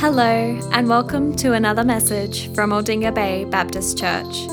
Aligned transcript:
Hello, 0.00 0.58
and 0.72 0.88
welcome 0.88 1.36
to 1.36 1.52
another 1.52 1.84
message 1.84 2.50
from 2.54 2.70
Aldinga 2.70 3.14
Bay 3.14 3.44
Baptist 3.44 3.98
Church. 3.98 4.46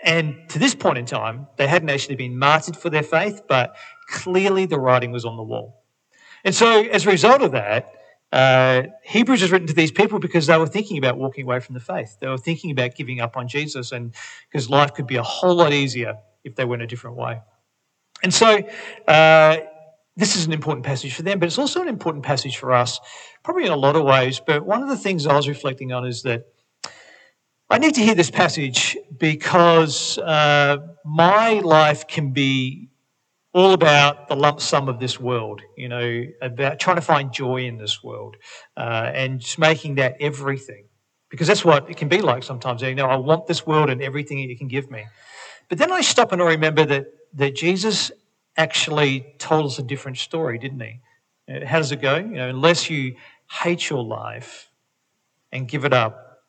And 0.00 0.34
to 0.48 0.58
this 0.58 0.74
point 0.74 0.98
in 0.98 1.06
time, 1.06 1.46
they 1.56 1.68
hadn't 1.68 1.90
actually 1.90 2.16
been 2.16 2.36
martyred 2.36 2.76
for 2.76 2.90
their 2.90 3.04
faith, 3.04 3.42
but 3.46 3.76
clearly 4.08 4.66
the 4.66 4.80
writing 4.80 5.12
was 5.12 5.24
on 5.24 5.36
the 5.36 5.44
wall. 5.44 5.84
And 6.42 6.52
so, 6.52 6.82
as 6.82 7.06
a 7.06 7.10
result 7.10 7.42
of 7.42 7.52
that, 7.52 7.92
uh, 8.32 8.82
Hebrews 9.02 9.42
is 9.42 9.50
written 9.50 9.66
to 9.66 9.74
these 9.74 9.90
people 9.90 10.18
because 10.18 10.46
they 10.46 10.56
were 10.56 10.66
thinking 10.66 10.98
about 10.98 11.18
walking 11.18 11.44
away 11.44 11.60
from 11.60 11.74
the 11.74 11.80
faith. 11.80 12.16
They 12.20 12.28
were 12.28 12.38
thinking 12.38 12.70
about 12.70 12.94
giving 12.94 13.20
up 13.20 13.36
on 13.36 13.48
Jesus, 13.48 13.92
and 13.92 14.14
because 14.48 14.70
life 14.70 14.94
could 14.94 15.06
be 15.06 15.16
a 15.16 15.22
whole 15.22 15.54
lot 15.54 15.72
easier 15.72 16.16
if 16.44 16.54
they 16.54 16.64
went 16.64 16.82
a 16.82 16.86
different 16.86 17.16
way. 17.16 17.40
And 18.22 18.32
so, 18.32 18.62
uh, 19.08 19.56
this 20.16 20.36
is 20.36 20.46
an 20.46 20.52
important 20.52 20.84
passage 20.84 21.14
for 21.14 21.22
them, 21.22 21.38
but 21.38 21.46
it's 21.46 21.58
also 21.58 21.80
an 21.80 21.88
important 21.88 22.24
passage 22.24 22.58
for 22.58 22.72
us, 22.72 23.00
probably 23.42 23.64
in 23.64 23.72
a 23.72 23.76
lot 23.76 23.96
of 23.96 24.04
ways. 24.04 24.40
But 24.44 24.64
one 24.64 24.82
of 24.82 24.88
the 24.88 24.96
things 24.96 25.26
I 25.26 25.34
was 25.34 25.48
reflecting 25.48 25.92
on 25.92 26.06
is 26.06 26.22
that 26.22 26.44
I 27.70 27.78
need 27.78 27.94
to 27.94 28.02
hear 28.02 28.14
this 28.14 28.30
passage 28.30 28.96
because 29.16 30.18
uh, 30.18 30.78
my 31.04 31.60
life 31.60 32.06
can 32.06 32.32
be 32.32 32.90
all 33.52 33.72
about 33.72 34.28
the 34.28 34.36
lump 34.36 34.60
sum 34.60 34.88
of 34.88 35.00
this 35.00 35.18
world, 35.18 35.62
you 35.76 35.88
know, 35.88 36.24
about 36.40 36.78
trying 36.78 36.96
to 36.96 37.02
find 37.02 37.32
joy 37.32 37.64
in 37.64 37.78
this 37.78 38.02
world 38.02 38.36
uh, 38.76 39.10
and 39.12 39.40
just 39.40 39.58
making 39.58 39.96
that 39.96 40.16
everything. 40.20 40.84
Because 41.30 41.46
that's 41.46 41.64
what 41.64 41.90
it 41.90 41.96
can 41.96 42.08
be 42.08 42.20
like 42.20 42.42
sometimes. 42.42 42.82
You 42.82 42.94
know, 42.94 43.06
I 43.06 43.16
want 43.16 43.46
this 43.46 43.66
world 43.66 43.90
and 43.90 44.02
everything 44.02 44.38
it 44.38 44.58
can 44.58 44.68
give 44.68 44.90
me. 44.90 45.04
But 45.68 45.78
then 45.78 45.92
I 45.92 46.00
stop 46.00 46.32
and 46.32 46.42
I 46.42 46.46
remember 46.46 46.84
that, 46.84 47.06
that 47.34 47.54
Jesus 47.54 48.10
actually 48.56 49.34
told 49.38 49.66
us 49.66 49.78
a 49.78 49.82
different 49.82 50.18
story, 50.18 50.58
didn't 50.58 50.80
he? 50.80 51.00
Uh, 51.48 51.66
how 51.66 51.78
does 51.78 51.92
it 51.92 52.00
go? 52.00 52.16
You 52.16 52.24
know, 52.24 52.48
unless 52.48 52.90
you 52.90 53.16
hate 53.48 53.88
your 53.90 54.04
life 54.04 54.70
and 55.52 55.68
give 55.68 55.84
it 55.84 55.92
up, 55.92 56.42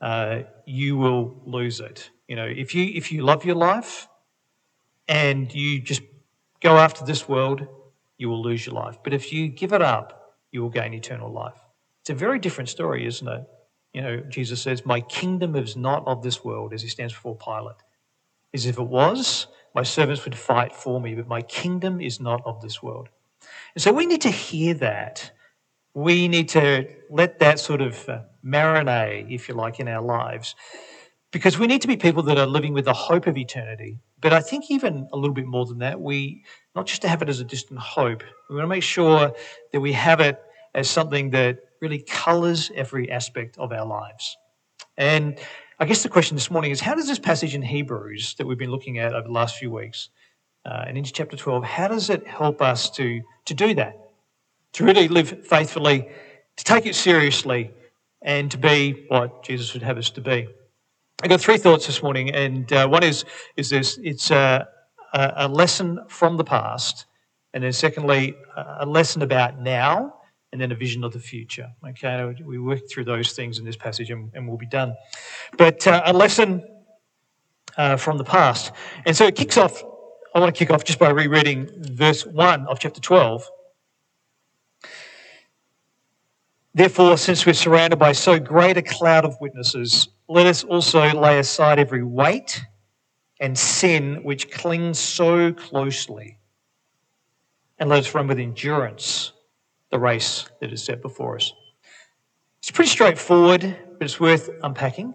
uh, 0.00 0.42
you 0.66 0.96
will 0.96 1.40
lose 1.44 1.80
it. 1.80 2.10
You 2.28 2.36
know, 2.36 2.46
if 2.46 2.74
you 2.74 2.84
if 2.94 3.12
you 3.12 3.22
love 3.22 3.44
your 3.44 3.54
life 3.54 4.08
and 5.08 5.52
you 5.54 5.80
just 5.80 6.02
go 6.62 6.76
after 6.78 7.04
this 7.04 7.28
world, 7.28 7.66
you 8.18 8.28
will 8.28 8.42
lose 8.42 8.64
your 8.66 8.74
life. 8.74 8.98
But 9.02 9.12
if 9.12 9.32
you 9.32 9.48
give 9.48 9.72
it 9.72 9.82
up, 9.82 10.36
you 10.52 10.62
will 10.62 10.70
gain 10.70 10.94
eternal 10.94 11.30
life. 11.30 11.58
It's 12.00 12.10
a 12.10 12.14
very 12.14 12.38
different 12.38 12.68
story, 12.68 13.06
isn't 13.06 13.26
it? 13.28 13.44
You 13.92 14.02
know, 14.02 14.20
Jesus 14.20 14.62
says, 14.62 14.86
My 14.86 15.00
kingdom 15.00 15.56
is 15.56 15.76
not 15.76 16.06
of 16.06 16.22
this 16.22 16.44
world, 16.44 16.72
as 16.72 16.82
he 16.82 16.88
stands 16.88 17.12
before 17.12 17.36
Pilate. 17.36 17.76
As 18.54 18.66
if 18.66 18.78
it 18.78 18.82
was, 18.82 19.46
my 19.74 19.82
servants 19.82 20.24
would 20.24 20.36
fight 20.36 20.74
for 20.74 21.00
me, 21.00 21.14
but 21.14 21.26
my 21.26 21.42
kingdom 21.42 22.00
is 22.00 22.20
not 22.20 22.42
of 22.44 22.60
this 22.60 22.82
world. 22.82 23.08
And 23.74 23.82
so 23.82 23.92
we 23.92 24.06
need 24.06 24.22
to 24.22 24.30
hear 24.30 24.74
that. 24.74 25.30
We 25.94 26.28
need 26.28 26.48
to 26.50 26.88
let 27.10 27.38
that 27.40 27.60
sort 27.60 27.80
of 27.80 28.08
uh, 28.08 28.22
marinate, 28.44 29.32
if 29.34 29.48
you 29.48 29.54
like, 29.54 29.80
in 29.80 29.88
our 29.88 30.02
lives. 30.02 30.54
Because 31.32 31.58
we 31.58 31.66
need 31.66 31.80
to 31.80 31.88
be 31.88 31.96
people 31.96 32.22
that 32.24 32.38
are 32.38 32.46
living 32.46 32.74
with 32.74 32.84
the 32.84 32.92
hope 32.92 33.26
of 33.26 33.38
eternity, 33.38 33.98
but 34.20 34.34
I 34.34 34.40
think 34.40 34.70
even 34.70 35.08
a 35.12 35.16
little 35.16 35.34
bit 35.34 35.46
more 35.46 35.64
than 35.64 35.78
that, 35.78 35.98
we 36.00 36.44
not 36.76 36.86
just 36.86 37.02
to 37.02 37.08
have 37.08 37.22
it 37.22 37.28
as 37.30 37.40
a 37.40 37.44
distant 37.44 37.80
hope, 37.80 38.22
we 38.48 38.56
want 38.56 38.64
to 38.64 38.68
make 38.68 38.82
sure 38.82 39.32
that 39.72 39.80
we 39.80 39.92
have 39.94 40.20
it 40.20 40.38
as 40.74 40.90
something 40.90 41.30
that 41.30 41.58
really 41.80 42.00
colors 42.00 42.70
every 42.74 43.10
aspect 43.10 43.58
of 43.58 43.72
our 43.72 43.86
lives. 43.86 44.36
And 44.98 45.38
I 45.80 45.86
guess 45.86 46.02
the 46.02 46.10
question 46.10 46.36
this 46.36 46.50
morning 46.50 46.70
is 46.70 46.80
how 46.80 46.94
does 46.94 47.08
this 47.08 47.18
passage 47.18 47.54
in 47.54 47.62
Hebrews 47.62 48.34
that 48.36 48.46
we've 48.46 48.58
been 48.58 48.70
looking 48.70 48.98
at 48.98 49.14
over 49.14 49.26
the 49.26 49.32
last 49.32 49.56
few 49.56 49.70
weeks 49.70 50.10
uh, 50.66 50.84
and 50.86 50.98
into 50.98 51.12
chapter 51.12 51.36
12, 51.36 51.64
how 51.64 51.88
does 51.88 52.10
it 52.10 52.26
help 52.26 52.60
us 52.60 52.90
to, 52.90 53.22
to 53.46 53.54
do 53.54 53.74
that? 53.74 53.98
To 54.74 54.84
really 54.84 55.08
live 55.08 55.46
faithfully, 55.46 56.08
to 56.56 56.64
take 56.64 56.86
it 56.86 56.94
seriously, 56.94 57.70
and 58.20 58.50
to 58.50 58.58
be 58.58 59.06
what 59.08 59.42
Jesus 59.42 59.72
would 59.72 59.82
have 59.82 59.98
us 59.98 60.10
to 60.10 60.20
be. 60.20 60.46
I 61.24 61.28
got 61.28 61.40
three 61.40 61.56
thoughts 61.56 61.86
this 61.86 62.02
morning, 62.02 62.30
and 62.30 62.72
uh, 62.72 62.88
one 62.88 63.04
is 63.04 63.24
is 63.56 63.70
this: 63.70 63.96
it's 64.02 64.32
a, 64.32 64.66
a, 65.14 65.46
lesson 65.46 66.00
from 66.08 66.36
the 66.36 66.42
past, 66.42 67.06
and 67.54 67.62
then 67.62 67.72
secondly, 67.72 68.34
a 68.56 68.84
lesson 68.84 69.22
about 69.22 69.60
now, 69.60 70.16
and 70.50 70.60
then 70.60 70.72
a 70.72 70.74
vision 70.74 71.04
of 71.04 71.12
the 71.12 71.20
future. 71.20 71.70
Okay, 71.90 72.34
we 72.44 72.58
work 72.58 72.80
through 72.90 73.04
those 73.04 73.34
things 73.34 73.60
in 73.60 73.64
this 73.64 73.76
passage, 73.76 74.10
and, 74.10 74.32
and 74.34 74.48
we'll 74.48 74.56
be 74.56 74.66
done. 74.66 74.96
But 75.56 75.86
uh, 75.86 76.02
a 76.04 76.12
lesson 76.12 76.66
uh, 77.76 77.96
from 77.98 78.18
the 78.18 78.24
past, 78.24 78.72
and 79.06 79.16
so 79.16 79.28
it 79.28 79.36
kicks 79.36 79.56
off. 79.56 79.80
I 80.34 80.40
want 80.40 80.52
to 80.52 80.58
kick 80.58 80.72
off 80.72 80.82
just 80.82 80.98
by 80.98 81.10
rereading 81.10 81.68
verse 81.78 82.26
one 82.26 82.66
of 82.66 82.80
chapter 82.80 83.00
twelve. 83.00 83.48
Therefore, 86.74 87.16
since 87.16 87.46
we're 87.46 87.52
surrounded 87.52 88.00
by 88.00 88.10
so 88.10 88.40
great 88.40 88.76
a 88.76 88.82
cloud 88.82 89.24
of 89.24 89.36
witnesses, 89.40 90.08
let 90.32 90.46
us 90.46 90.64
also 90.64 91.12
lay 91.12 91.38
aside 91.38 91.78
every 91.78 92.02
weight 92.02 92.64
and 93.38 93.58
sin 93.58 94.22
which 94.22 94.50
clings 94.50 94.98
so 94.98 95.52
closely, 95.52 96.38
and 97.78 97.90
let 97.90 97.98
us 97.98 98.14
run 98.14 98.26
with 98.28 98.38
endurance 98.38 99.32
the 99.90 99.98
race 99.98 100.46
that 100.60 100.72
is 100.72 100.82
set 100.82 101.02
before 101.02 101.36
us. 101.36 101.52
It's 102.60 102.70
pretty 102.70 102.88
straightforward, 102.88 103.76
but 103.98 104.04
it's 104.04 104.18
worth 104.18 104.48
unpacking. 104.62 105.12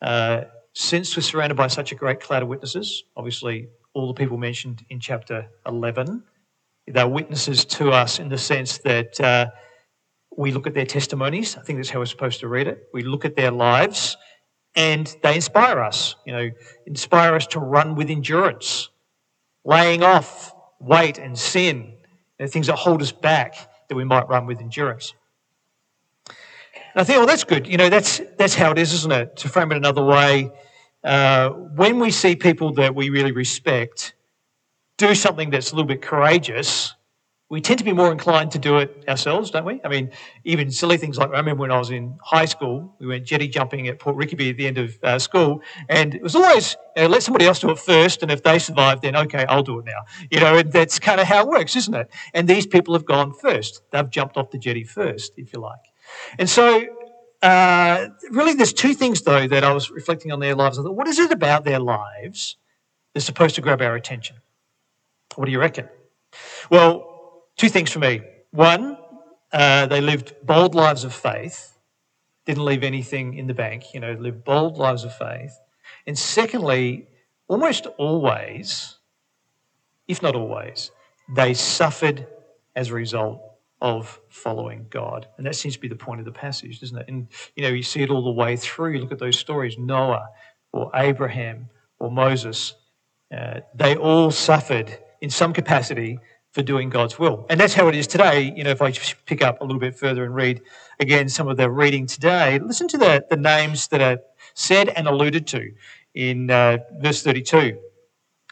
Uh, 0.00 0.42
since 0.72 1.16
we're 1.16 1.22
surrounded 1.22 1.56
by 1.56 1.66
such 1.66 1.90
a 1.90 1.96
great 1.96 2.20
cloud 2.20 2.44
of 2.44 2.48
witnesses, 2.48 3.02
obviously 3.16 3.68
all 3.94 4.06
the 4.06 4.14
people 4.14 4.36
mentioned 4.36 4.84
in 4.90 5.00
chapter 5.00 5.48
11, 5.66 6.22
they're 6.86 7.08
witnesses 7.08 7.64
to 7.64 7.90
us 7.90 8.20
in 8.20 8.28
the 8.28 8.38
sense 8.38 8.78
that 8.78 9.20
uh, 9.20 9.46
we 10.36 10.52
look 10.52 10.68
at 10.68 10.74
their 10.74 10.86
testimonies. 10.86 11.56
I 11.56 11.62
think 11.62 11.80
that's 11.80 11.90
how 11.90 11.98
we're 11.98 12.06
supposed 12.06 12.38
to 12.40 12.48
read 12.48 12.68
it. 12.68 12.88
We 12.92 13.02
look 13.02 13.24
at 13.24 13.34
their 13.34 13.50
lives 13.50 14.16
and 14.74 15.14
they 15.22 15.34
inspire 15.34 15.80
us, 15.80 16.16
you 16.24 16.32
know, 16.32 16.50
inspire 16.86 17.34
us 17.34 17.46
to 17.48 17.60
run 17.60 17.96
with 17.96 18.10
endurance, 18.10 18.88
laying 19.64 20.02
off 20.02 20.54
weight 20.78 21.18
and 21.18 21.38
sin, 21.38 21.94
and 22.38 22.50
things 22.50 22.68
that 22.68 22.76
hold 22.76 23.02
us 23.02 23.12
back 23.12 23.54
that 23.88 23.94
we 23.94 24.04
might 24.04 24.28
run 24.28 24.46
with 24.46 24.60
endurance. 24.60 25.14
And 26.26 27.02
I 27.02 27.04
think, 27.04 27.18
well, 27.18 27.26
that's 27.26 27.44
good. 27.44 27.66
You 27.66 27.76
know, 27.76 27.88
that's 27.88 28.20
that's 28.38 28.54
how 28.54 28.72
it 28.72 28.78
is, 28.78 28.92
isn't 28.92 29.12
it? 29.12 29.36
To 29.36 29.48
frame 29.48 29.70
it 29.72 29.76
another 29.76 30.04
way, 30.04 30.50
uh, 31.04 31.50
when 31.50 31.98
we 31.98 32.10
see 32.10 32.36
people 32.36 32.72
that 32.74 32.94
we 32.94 33.10
really 33.10 33.32
respect 33.32 34.14
do 34.96 35.14
something 35.14 35.50
that's 35.50 35.72
a 35.72 35.74
little 35.74 35.88
bit 35.88 36.02
courageous, 36.02 36.94
we 37.50 37.60
tend 37.60 37.78
to 37.78 37.84
be 37.84 37.92
more 37.92 38.12
inclined 38.12 38.52
to 38.52 38.60
do 38.60 38.78
it 38.78 39.04
ourselves, 39.08 39.50
don't 39.50 39.64
we? 39.64 39.80
I 39.84 39.88
mean, 39.88 40.10
even 40.44 40.70
silly 40.70 40.96
things 40.96 41.18
like 41.18 41.30
I 41.30 41.38
remember 41.38 41.62
when 41.62 41.72
I 41.72 41.78
was 41.78 41.90
in 41.90 42.16
high 42.22 42.44
school, 42.44 42.94
we 43.00 43.08
went 43.08 43.26
jetty 43.26 43.48
jumping 43.48 43.88
at 43.88 43.98
Port 43.98 44.14
Rickaby 44.14 44.50
at 44.50 44.56
the 44.56 44.68
end 44.68 44.78
of 44.78 44.96
uh, 45.02 45.18
school, 45.18 45.60
and 45.88 46.14
it 46.14 46.22
was 46.22 46.36
always 46.36 46.76
you 46.96 47.02
know, 47.02 47.08
let 47.08 47.24
somebody 47.24 47.46
else 47.46 47.58
do 47.58 47.70
it 47.70 47.78
first, 47.80 48.22
and 48.22 48.30
if 48.30 48.44
they 48.44 48.60
survive, 48.60 49.00
then 49.00 49.16
okay, 49.16 49.44
I'll 49.48 49.64
do 49.64 49.80
it 49.80 49.84
now. 49.84 50.04
You 50.30 50.38
know, 50.38 50.58
and 50.58 50.72
that's 50.72 51.00
kind 51.00 51.20
of 51.20 51.26
how 51.26 51.42
it 51.42 51.48
works, 51.48 51.74
isn't 51.74 51.94
it? 51.94 52.08
And 52.32 52.46
these 52.46 52.68
people 52.68 52.94
have 52.94 53.04
gone 53.04 53.32
first; 53.32 53.82
they've 53.90 54.08
jumped 54.08 54.36
off 54.36 54.52
the 54.52 54.58
jetty 54.58 54.84
first, 54.84 55.32
if 55.36 55.52
you 55.52 55.58
like. 55.58 55.80
And 56.38 56.48
so, 56.48 56.86
uh, 57.42 58.10
really, 58.30 58.54
there's 58.54 58.72
two 58.72 58.94
things 58.94 59.22
though 59.22 59.48
that 59.48 59.64
I 59.64 59.72
was 59.72 59.90
reflecting 59.90 60.30
on 60.30 60.38
their 60.38 60.54
lives. 60.54 60.78
I 60.78 60.84
thought, 60.84 60.94
what 60.94 61.08
is 61.08 61.18
it 61.18 61.32
about 61.32 61.64
their 61.64 61.80
lives 61.80 62.56
that's 63.12 63.26
supposed 63.26 63.56
to 63.56 63.60
grab 63.60 63.82
our 63.82 63.96
attention? 63.96 64.36
What 65.34 65.46
do 65.46 65.50
you 65.50 65.58
reckon? 65.58 65.88
Well, 66.70 67.09
Two 67.60 67.68
things 67.68 67.92
for 67.92 67.98
me. 67.98 68.22
One, 68.52 68.96
uh, 69.52 69.84
they 69.84 70.00
lived 70.00 70.32
bold 70.42 70.74
lives 70.74 71.04
of 71.04 71.12
faith, 71.12 71.76
didn't 72.46 72.64
leave 72.64 72.82
anything 72.82 73.34
in 73.34 73.48
the 73.48 73.52
bank, 73.52 73.92
you 73.92 74.00
know, 74.00 74.12
lived 74.12 74.44
bold 74.44 74.78
lives 74.78 75.04
of 75.04 75.14
faith. 75.14 75.60
And 76.06 76.18
secondly, 76.18 77.06
almost 77.48 77.84
always, 77.98 78.96
if 80.08 80.22
not 80.22 80.34
always, 80.34 80.90
they 81.36 81.52
suffered 81.52 82.26
as 82.76 82.88
a 82.88 82.94
result 82.94 83.42
of 83.82 84.18
following 84.30 84.86
God. 84.88 85.26
And 85.36 85.46
that 85.46 85.54
seems 85.54 85.74
to 85.74 85.80
be 85.80 85.88
the 85.88 85.96
point 85.96 86.18
of 86.20 86.24
the 86.24 86.32
passage, 86.32 86.80
doesn't 86.80 86.96
it? 86.96 87.08
And, 87.08 87.28
you 87.56 87.62
know, 87.62 87.68
you 87.68 87.82
see 87.82 88.00
it 88.00 88.08
all 88.08 88.24
the 88.24 88.30
way 88.30 88.56
through. 88.56 88.92
You 88.94 89.00
look 89.00 89.12
at 89.12 89.18
those 89.18 89.38
stories 89.38 89.76
Noah 89.76 90.30
or 90.72 90.90
Abraham 90.94 91.68
or 91.98 92.10
Moses. 92.10 92.74
Uh, 93.30 93.60
they 93.74 93.96
all 93.96 94.30
suffered 94.30 94.96
in 95.20 95.28
some 95.28 95.52
capacity 95.52 96.18
for 96.52 96.62
doing 96.62 96.90
God's 96.90 97.18
will. 97.18 97.46
And 97.48 97.60
that's 97.60 97.74
how 97.74 97.88
it 97.88 97.94
is 97.94 98.06
today. 98.06 98.52
You 98.56 98.64
know, 98.64 98.70
if 98.70 98.82
I 98.82 98.92
pick 99.26 99.42
up 99.42 99.60
a 99.60 99.64
little 99.64 99.80
bit 99.80 99.96
further 99.96 100.24
and 100.24 100.34
read 100.34 100.62
again 100.98 101.28
some 101.28 101.48
of 101.48 101.56
the 101.56 101.70
reading 101.70 102.06
today, 102.06 102.58
listen 102.58 102.88
to 102.88 102.98
the, 102.98 103.24
the 103.30 103.36
names 103.36 103.88
that 103.88 104.00
are 104.00 104.18
said 104.54 104.88
and 104.88 105.06
alluded 105.06 105.46
to 105.48 105.72
in 106.14 106.50
uh, 106.50 106.78
verse 106.98 107.22
32 107.22 107.78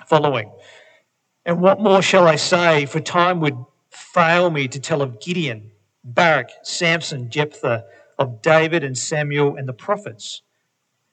following. 0.06 0.50
And 1.44 1.60
what 1.60 1.80
more 1.80 2.02
shall 2.02 2.26
I 2.26 2.36
say? 2.36 2.86
For 2.86 3.00
time 3.00 3.40
would 3.40 3.56
fail 3.90 4.50
me 4.50 4.68
to 4.68 4.78
tell 4.78 5.02
of 5.02 5.20
Gideon, 5.20 5.72
Barak, 6.04 6.50
Samson, 6.62 7.30
Jephthah, 7.30 7.84
of 8.18 8.42
David 8.42 8.84
and 8.84 8.96
Samuel 8.96 9.56
and 9.56 9.68
the 9.68 9.72
prophets, 9.72 10.42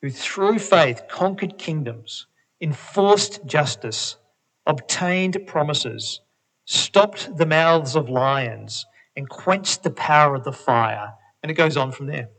who 0.02 0.10
through 0.10 0.60
faith 0.60 1.04
conquered 1.08 1.58
kingdoms, 1.58 2.28
enforced 2.62 3.46
justice, 3.46 4.18
obtained 4.66 5.38
promises 5.46 6.22
stopped 6.66 7.38
the 7.38 7.46
mouths 7.46 7.96
of 7.96 8.10
lions, 8.10 8.86
and 9.16 9.30
quenched 9.30 9.84
the 9.84 9.92
power 9.92 10.36
of 10.36 10.44
the 10.44 10.52
fire. 10.52 11.14
And 11.42 11.52
it 11.52 11.56
goes 11.56 11.78
on 11.78 11.92
from 11.92 12.08
there. 12.08 12.30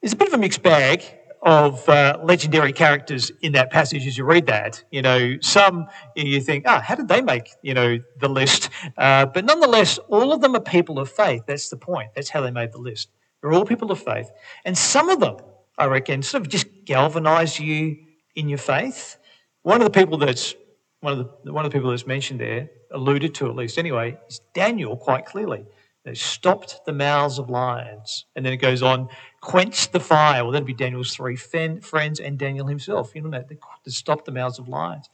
There's 0.00 0.12
a 0.12 0.16
bit 0.16 0.28
of 0.28 0.34
a 0.34 0.38
mixed 0.38 0.62
bag 0.62 1.04
of 1.42 1.88
uh, 1.88 2.18
legendary 2.22 2.72
characters 2.72 3.32
in 3.40 3.52
that 3.52 3.70
passage 3.70 4.06
as 4.06 4.16
you 4.16 4.24
read 4.24 4.46
that. 4.46 4.84
You 4.90 5.02
know, 5.02 5.36
some 5.40 5.86
you 6.14 6.40
think, 6.40 6.64
ah, 6.66 6.76
oh, 6.76 6.80
how 6.80 6.94
did 6.94 7.08
they 7.08 7.22
make, 7.22 7.50
you 7.62 7.74
know, 7.74 7.98
the 8.18 8.28
list? 8.28 8.70
Uh, 8.96 9.26
but 9.26 9.44
nonetheless, 9.44 9.98
all 10.08 10.32
of 10.32 10.40
them 10.40 10.54
are 10.54 10.60
people 10.60 10.98
of 10.98 11.10
faith. 11.10 11.42
That's 11.46 11.70
the 11.70 11.76
point. 11.76 12.10
That's 12.14 12.28
how 12.28 12.40
they 12.40 12.50
made 12.50 12.72
the 12.72 12.78
list. 12.78 13.08
They're 13.40 13.52
all 13.52 13.64
people 13.64 13.90
of 13.90 14.02
faith. 14.02 14.30
And 14.64 14.76
some 14.76 15.08
of 15.08 15.20
them, 15.20 15.36
I 15.78 15.86
reckon, 15.86 16.22
sort 16.22 16.42
of 16.42 16.48
just 16.50 16.66
galvanize 16.84 17.58
you 17.58 17.96
in 18.36 18.48
your 18.48 18.58
faith. 18.58 19.16
One 19.62 19.80
of 19.80 19.90
the 19.90 19.98
people 19.98 20.18
that's 20.18 20.54
one 21.00 21.18
of 21.18 21.30
the 21.44 21.52
one 21.52 21.64
of 21.64 21.70
the 21.70 21.76
people 21.76 21.90
that's 21.90 22.06
mentioned 22.06 22.40
there 22.40 22.70
alluded 22.90 23.34
to 23.36 23.48
at 23.48 23.56
least 23.56 23.78
anyway 23.78 24.18
is 24.28 24.40
Daniel 24.54 24.96
quite 24.96 25.26
clearly. 25.26 25.64
They 26.04 26.14
stopped 26.14 26.86
the 26.86 26.94
mouths 26.94 27.38
of 27.38 27.50
lions, 27.50 28.24
and 28.34 28.44
then 28.44 28.54
it 28.54 28.56
goes 28.56 28.82
on, 28.82 29.10
quenched 29.42 29.92
the 29.92 30.00
fire. 30.00 30.42
Well, 30.42 30.52
that'd 30.52 30.66
be 30.66 30.72
Daniel's 30.72 31.14
three 31.14 31.36
friends 31.36 32.20
and 32.20 32.38
Daniel 32.38 32.66
himself. 32.66 33.14
You 33.14 33.22
know, 33.22 33.42
to 33.84 33.90
stopped 33.90 34.24
the 34.24 34.32
mouths 34.32 34.58
of 34.58 34.66
lions. 34.66 35.10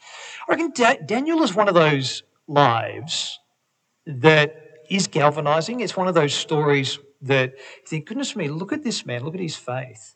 I 0.49 0.53
reckon 0.53 0.71
da- 0.73 1.05
Daniel 1.05 1.43
is 1.43 1.55
one 1.55 1.69
of 1.69 1.75
those 1.75 2.23
lives 2.47 3.41
that 4.07 4.85
is 4.89 5.09
galvanizing. 5.09 5.81
It's 5.81 5.97
one 5.97 6.07
of 6.07 6.15
those 6.15 6.35
stories 6.35 7.01
that 7.23 7.55
you 7.55 7.87
think, 7.87 8.07
goodness 8.07 8.37
me, 8.37 8.49
look 8.49 8.73
at 8.73 8.85
this 8.85 9.05
man, 9.05 9.25
look 9.25 9.35
at 9.35 9.41
his 9.41 9.57
faith. 9.57 10.15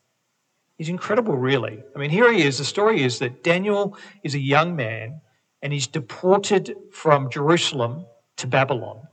He's 0.77 0.87
incredible, 0.87 1.35
really. 1.35 1.83
I 1.93 1.99
mean, 1.99 2.09
here 2.09 2.31
he 2.31 2.43
is. 2.43 2.57
The 2.57 2.65
story 2.65 3.03
is 3.03 3.19
that 3.19 3.43
Daniel 3.43 3.97
is 4.23 4.35
a 4.35 4.39
young 4.39 4.75
man 4.75 5.19
and 5.61 5.71
he's 5.73 5.87
deported 5.87 6.75
from 6.91 7.29
Jerusalem 7.29 8.05
to 8.37 8.47
Babylon. 8.47 9.07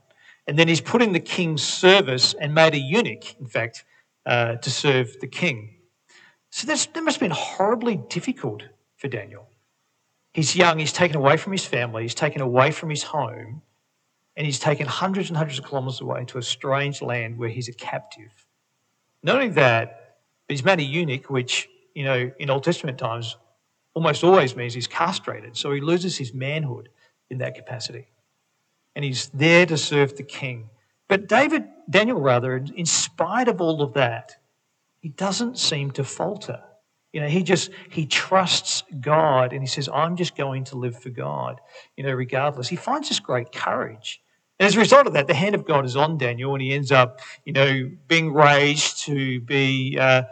And 0.47 0.57
then 0.57 0.67
he's 0.67 0.81
put 0.81 1.01
in 1.01 1.13
the 1.13 1.19
king's 1.19 1.63
service 1.63 2.33
and 2.33 2.53
made 2.53 2.73
a 2.73 2.79
eunuch, 2.79 3.39
in 3.39 3.45
fact, 3.45 3.85
uh, 4.25 4.55
to 4.55 4.71
serve 4.71 5.19
the 5.19 5.27
king. 5.27 5.75
So 6.49 6.65
that 6.67 7.03
must 7.03 7.17
have 7.17 7.19
been 7.19 7.31
horribly 7.31 8.01
difficult 8.09 8.63
for 8.97 9.07
Daniel. 9.07 9.47
He's 10.33 10.55
young, 10.55 10.79
he's 10.79 10.93
taken 10.93 11.17
away 11.17 11.37
from 11.37 11.51
his 11.51 11.65
family, 11.65 12.03
he's 12.03 12.15
taken 12.15 12.41
away 12.41 12.71
from 12.71 12.89
his 12.89 13.03
home, 13.03 13.61
and 14.35 14.45
he's 14.45 14.59
taken 14.59 14.87
hundreds 14.87 15.29
and 15.29 15.37
hundreds 15.37 15.59
of 15.59 15.65
kilometres 15.65 16.01
away 16.01 16.25
to 16.25 16.37
a 16.37 16.43
strange 16.43 17.01
land 17.01 17.37
where 17.37 17.49
he's 17.49 17.67
a 17.67 17.73
captive. 17.73 18.31
Not 19.21 19.35
only 19.35 19.49
that, 19.49 20.17
but 20.47 20.53
he's 20.53 20.63
made 20.63 20.79
a 20.79 20.83
eunuch, 20.83 21.29
which, 21.29 21.67
you 21.93 22.03
know, 22.03 22.31
in 22.39 22.49
Old 22.49 22.63
Testament 22.63 22.97
times 22.97 23.35
almost 23.93 24.23
always 24.23 24.55
means 24.55 24.73
he's 24.73 24.87
castrated. 24.87 25.57
So 25.57 25.71
he 25.71 25.81
loses 25.81 26.17
his 26.17 26.33
manhood 26.33 26.89
in 27.29 27.39
that 27.39 27.55
capacity. 27.55 28.07
And 28.95 29.05
he's 29.05 29.29
there 29.29 29.65
to 29.65 29.77
serve 29.77 30.17
the 30.17 30.23
king. 30.23 30.69
But 31.07 31.27
David, 31.27 31.65
Daniel 31.89 32.19
rather, 32.19 32.55
in 32.55 32.85
spite 32.85 33.47
of 33.47 33.61
all 33.61 33.81
of 33.81 33.93
that, 33.93 34.35
he 34.99 35.09
doesn't 35.09 35.57
seem 35.57 35.91
to 35.91 36.03
falter. 36.03 36.61
You 37.13 37.21
know, 37.21 37.27
he 37.27 37.41
just 37.41 37.71
he 37.89 38.05
trusts 38.05 38.83
God 38.99 39.51
and 39.51 39.61
he 39.61 39.67
says, 39.67 39.89
I'm 39.91 40.15
just 40.15 40.35
going 40.35 40.65
to 40.65 40.77
live 40.77 41.01
for 41.01 41.09
God, 41.09 41.59
you 41.97 42.03
know, 42.03 42.13
regardless. 42.13 42.67
He 42.67 42.75
finds 42.75 43.09
this 43.09 43.19
great 43.19 43.51
courage. 43.51 44.21
And 44.59 44.67
as 44.67 44.75
a 44.75 44.79
result 44.79 45.07
of 45.07 45.13
that, 45.13 45.27
the 45.27 45.33
hand 45.33 45.55
of 45.55 45.65
God 45.65 45.85
is 45.85 45.95
on 45.95 46.17
Daniel, 46.17 46.53
and 46.53 46.61
he 46.61 46.73
ends 46.73 46.91
up, 46.91 47.21
you 47.45 47.53
know, 47.53 47.89
being 48.07 48.33
raised 48.33 49.05
to 49.05 49.39
be 49.39 49.97
uh, 49.99 50.23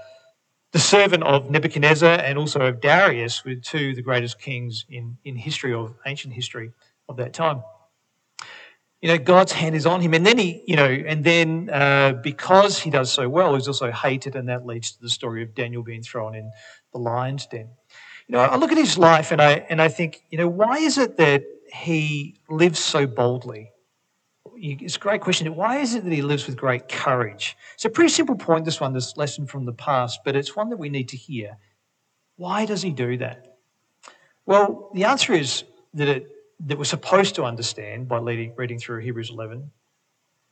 the 0.78 0.84
servant 0.84 1.24
of 1.24 1.50
Nebuchadnezzar 1.50 2.20
and 2.20 2.38
also 2.38 2.60
of 2.60 2.82
Darius 2.82 3.44
were 3.44 3.56
two 3.56 3.90
of 3.90 3.96
the 3.96 4.04
greatest 4.04 4.40
kings 4.40 4.86
in, 4.88 5.18
in 5.26 5.36
history 5.36 5.74
of 5.74 5.96
ancient 6.06 6.36
history 6.36 6.70
of 7.10 7.18
that 7.18 7.34
time. 7.34 7.64
You 9.02 9.10
know, 9.10 9.18
God's 9.18 9.54
hand 9.54 9.74
is 9.74 9.88
on 9.88 10.02
him, 10.02 10.14
and 10.14 10.24
then 10.24 10.38
he, 10.38 10.64
you 10.68 10.76
know, 10.76 10.86
and 10.86 11.24
then 11.24 11.72
uh, 11.74 12.14
because 12.22 12.78
he 12.78 12.92
does 12.92 13.12
so 13.12 13.28
well, 13.28 13.56
he's 13.56 13.68
also 13.68 13.92
hated, 13.92 14.36
and 14.36 14.50
that 14.50 14.68
leads 14.68 14.92
to 14.92 15.02
the 15.02 15.10
story 15.10 15.42
of 15.42 15.56
Daniel 15.56 15.82
being 15.82 16.04
thrown 16.04 16.36
in 16.36 16.52
the 16.94 17.00
lion's 17.00 17.48
den. 17.48 17.70
You 18.28 18.34
know, 18.34 18.40
I 18.42 18.56
look 18.58 18.72
at 18.72 18.78
his 18.78 19.00
life 19.00 19.32
and 19.32 19.42
I 19.42 19.66
and 19.72 19.82
I 19.82 19.88
think, 19.88 20.22
you 20.30 20.38
know, 20.38 20.48
why 20.48 20.78
is 20.78 21.00
it 21.00 21.18
that 21.18 21.44
he 21.74 22.40
lives 22.52 22.78
so 22.78 23.08
boldly? 23.08 23.72
It's 24.60 24.96
a 24.96 25.00
great 25.00 25.22
question. 25.22 25.54
Why 25.56 25.78
is 25.78 25.96
it 25.96 26.04
that 26.04 26.12
he 26.12 26.22
lives 26.22 26.48
with 26.48 26.58
great 26.58 26.90
courage? 26.90 27.56
It's 27.76 27.86
a 27.86 27.90
pretty 27.90 28.10
simple 28.10 28.36
point, 28.36 28.66
this 28.66 28.82
one, 28.82 28.94
this 28.94 29.18
lesson 29.18 29.46
from 29.48 29.66
the 29.66 29.74
past, 29.74 30.22
but 30.26 30.36
it's 30.36 30.56
one 30.56 30.70
that 30.70 30.78
we 30.78 30.90
need 30.90 31.10
to 31.10 31.18
hear. 31.18 31.58
Why 32.36 32.66
does 32.66 32.82
he 32.82 32.92
do 32.92 33.18
that? 33.18 33.58
Well, 34.46 34.90
the 34.94 35.04
answer 35.04 35.34
is 35.34 35.64
that 35.94 36.08
it, 36.08 36.28
that 36.62 36.78
we're 36.78 36.86
supposed 36.86 37.36
to 37.36 37.44
understand 37.44 38.08
by 38.08 38.20
reading, 38.20 38.54
reading 38.56 38.80
through 38.80 39.02
Hebrews 39.02 39.30
11 39.30 39.72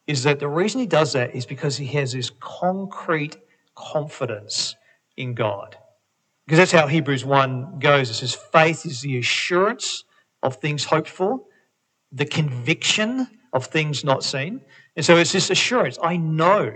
is 0.08 0.24
that 0.24 0.40
the 0.40 0.48
reason 0.48 0.82
he 0.82 0.88
does 0.88 1.14
that 1.14 1.36
is 1.36 1.46
because 1.46 1.78
he 1.78 1.88
has 1.88 2.14
this 2.14 2.32
concrete 2.40 3.38
confidence 3.74 4.76
in 5.18 5.34
God. 5.34 5.78
Because 6.46 6.60
that's 6.60 6.72
how 6.72 6.88
Hebrews 6.88 7.26
1 7.26 7.80
goes. 7.80 8.10
It 8.10 8.16
says, 8.16 8.36
faith 8.36 8.86
is 8.86 9.02
the 9.02 9.18
assurance 9.18 10.04
of 10.44 10.58
things 10.58 10.84
hoped 10.84 11.10
for, 11.10 11.42
the 12.12 12.26
conviction 12.26 13.28
of 13.56 13.66
things 13.66 14.04
not 14.04 14.24
seen. 14.24 14.62
And 14.96 15.04
so 15.06 15.18
it's 15.18 15.32
this 15.32 15.50
assurance. 15.50 15.98
I 16.04 16.18
know 16.18 16.74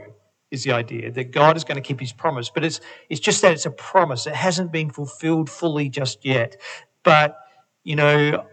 is 0.50 0.64
the 0.64 0.72
idea 0.72 1.12
that 1.12 1.32
God 1.32 1.56
is 1.58 1.64
going 1.64 1.76
to 1.76 1.82
keep 1.82 2.00
his 2.00 2.14
promise. 2.14 2.50
But 2.50 2.64
it's, 2.66 2.82
it's 3.10 3.20
just 3.20 3.42
that 3.44 3.52
it's 3.52 3.66
a 3.66 3.72
promise. 3.72 4.26
It 4.26 4.34
hasn't 4.34 4.72
been 4.72 4.90
fulfilled 4.90 5.50
fully 5.50 5.90
just 5.90 6.26
yet. 6.26 6.60
But, 7.04 7.38
you 7.84 7.96
know, 7.96 8.46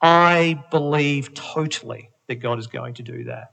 I 0.00 0.64
believe 0.70 1.34
totally 1.34 2.10
that 2.28 2.36
God 2.36 2.58
is 2.58 2.66
going 2.66 2.94
to 2.94 3.02
do 3.02 3.24
that. 3.24 3.52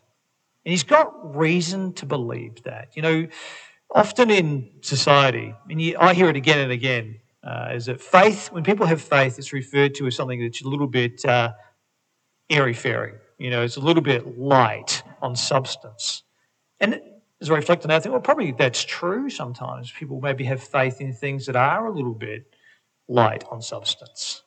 And 0.64 0.72
he's 0.72 0.84
got 0.84 1.36
reason 1.36 1.94
to 1.94 2.06
believe 2.06 2.64
that. 2.64 2.96
You 2.96 3.02
know, 3.02 3.28
often 3.94 4.30
in 4.30 4.70
society, 4.82 5.54
and 5.70 5.82
you, 5.82 5.98
I 6.00 6.14
hear 6.14 6.30
it 6.30 6.36
again 6.36 6.60
and 6.60 6.72
again, 6.72 7.20
uh, 7.44 7.70
is 7.74 7.86
that 7.86 8.02
faith, 8.02 8.52
when 8.52 8.64
people 8.64 8.86
have 8.86 9.02
faith, 9.02 9.38
it's 9.38 9.54
referred 9.54 9.94
to 9.96 10.08
as 10.08 10.16
something 10.16 10.42
that's 10.42 10.64
a 10.64 10.68
little 10.68 10.88
bit 10.88 11.24
uh, 11.26 11.52
airy 12.50 12.74
fairy. 12.74 13.14
You 13.38 13.50
know, 13.50 13.63
it's 13.63 13.75
a 13.75 13.82
little 13.82 14.04
bit 14.04 14.38
light 14.38 15.04
on 15.22 15.36
substance. 15.36 16.24
And 16.80 17.01
as 17.42 17.50
I 17.50 17.56
reflect 17.56 17.84
on 17.84 17.89
that, 17.89 17.96
I 17.96 18.00
think, 18.00 18.13
well, 18.13 18.22
probably 18.22 18.51
that's 18.51 18.84
true 18.84 19.30
sometimes. 19.30 19.92
People 19.92 20.22
maybe 20.22 20.46
have 20.46 20.63
faith 20.63 21.01
in 21.01 21.13
things 21.13 21.46
that 21.48 21.56
are 21.56 21.86
a 21.86 21.92
little 21.92 22.13
bit 22.13 22.54
light 23.08 23.44
on 23.51 23.62
substance. 23.62 24.44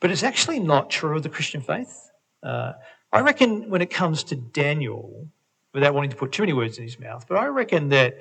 But 0.00 0.10
it's 0.10 0.22
actually 0.22 0.60
not 0.60 0.90
true 0.90 1.16
of 1.16 1.22
the 1.22 1.28
Christian 1.28 1.60
faith. 1.60 2.10
Uh, 2.42 2.72
I 3.12 3.20
reckon 3.20 3.70
when 3.70 3.82
it 3.82 3.90
comes 3.90 4.24
to 4.24 4.36
Daniel, 4.36 5.28
without 5.72 5.94
wanting 5.94 6.10
to 6.10 6.16
put 6.16 6.32
too 6.32 6.42
many 6.42 6.52
words 6.52 6.78
in 6.78 6.84
his 6.84 6.98
mouth, 6.98 7.26
but 7.28 7.36
I 7.36 7.46
reckon 7.46 7.88
that 7.90 8.18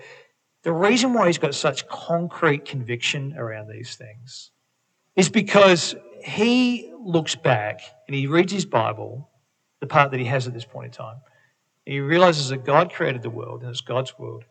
the 0.64 0.72
reason 0.72 1.14
why 1.14 1.28
he's 1.28 1.38
got 1.38 1.56
such 1.56 1.88
concrete 1.88 2.66
conviction 2.66 3.36
around 3.38 3.68
these 3.68 3.96
things 3.96 4.52
is 5.16 5.28
because 5.28 5.96
he 6.24 6.94
looks 7.00 7.36
back 7.36 7.82
and 8.08 8.16
he 8.16 8.28
reads 8.28 8.54
his 8.54 8.66
Bible, 8.66 9.30
the 9.82 9.88
part 9.88 10.12
that 10.12 10.20
he 10.20 10.26
has 10.28 10.48
at 10.48 10.54
this 10.54 10.64
point 10.64 10.86
in 10.86 10.92
time. 10.92 11.18
he 11.86 12.00
realizes 12.00 12.50
that 12.50 12.64
God 12.64 12.94
created 12.94 13.24
the 13.24 13.30
world 13.30 13.62
and 13.62 13.72
it's 13.72 13.82
God's 13.82 14.18
world, 14.18 14.46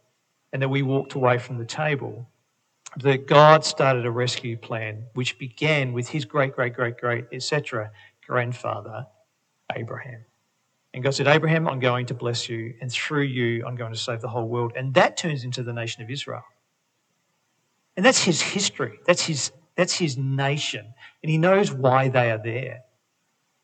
and 0.53 0.61
that 0.61 0.69
we 0.69 0.83
walked 0.83 1.15
away 1.15 1.39
from 1.39 1.57
the 1.57 1.65
table. 1.65 2.29
That 2.97 3.29
God 3.29 3.65
started 3.65 4.05
a 4.05 4.11
rescue 4.11 4.57
plan 4.57 5.05
which 5.15 5.39
began 5.39 5.93
with 5.93 6.09
his 6.09 6.25
great, 6.25 6.57
great, 6.57 6.75
great, 6.75 6.99
great, 6.99 7.27
etc. 7.33 7.93
grandfather, 8.27 9.07
Abraham. 9.77 10.25
And 10.93 11.05
God 11.05 11.15
said, 11.15 11.29
Abraham, 11.29 11.69
I'm 11.69 11.79
going 11.79 12.07
to 12.07 12.15
bless 12.15 12.49
you, 12.49 12.75
and 12.81 12.91
through 12.91 13.23
you, 13.23 13.65
I'm 13.65 13.77
going 13.77 13.93
to 13.93 13.99
save 13.99 14.21
the 14.21 14.29
whole 14.29 14.49
world. 14.49 14.73
And 14.75 14.93
that 14.95 15.17
turns 15.17 15.45
into 15.45 15.63
the 15.63 15.73
nation 15.73 16.03
of 16.03 16.11
Israel. 16.11 16.43
And 17.97 18.05
that's 18.05 18.25
his 18.25 18.41
history. 18.41 18.99
That's 19.07 19.23
his, 19.23 19.53
that's 19.77 19.95
his 19.95 20.19
nation. 20.19 20.93
And 21.23 21.31
he 21.31 21.39
knows 21.39 21.73
why 21.73 22.09
they 22.09 22.33
are 22.33 22.43
there. 22.43 22.81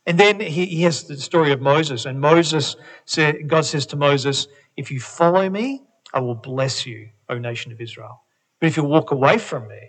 And 0.07 0.19
then 0.19 0.41
he, 0.41 0.67
he 0.67 0.83
has 0.83 1.05
the 1.05 1.17
story 1.17 1.53
of 1.53 1.61
Moses. 1.61 2.05
And 2.07 2.21
Moses 2.21 2.77
said, 3.05 3.49
God 3.49 3.65
says 3.65 3.87
to 3.87 3.97
Moses, 3.97 4.47
If 4.77 4.91
you 4.91 5.01
follow 5.01 5.51
me, 5.51 5.83
I 6.15 6.21
will 6.21 6.37
bless 6.37 6.87
you, 6.87 7.09
O 7.29 7.39
nation 7.39 7.73
of 7.73 7.81
Israel. 7.81 8.23
But 8.61 8.69
if 8.69 8.77
you 8.77 8.85
walk 8.85 9.11
away 9.11 9.39
from 9.39 9.69
me, 9.69 9.83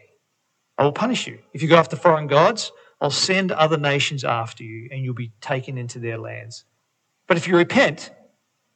I 0.78 0.84
will 0.84 0.92
punish 0.92 1.28
you. 1.28 1.40
If 1.54 1.62
you 1.62 1.68
go 1.68 1.78
after 1.78 1.96
foreign 1.96 2.28
gods, 2.28 2.72
I'll 3.00 3.12
send 3.12 3.52
other 3.52 3.78
nations 3.78 4.24
after 4.24 4.64
you, 4.64 4.90
and 4.92 5.04
you'll 5.04 5.14
be 5.14 5.32
taken 5.40 5.78
into 5.78 6.00
their 6.00 6.18
lands. 6.18 6.66
But 7.28 7.38
if 7.38 7.48
you 7.48 7.56
repent, 7.56 8.12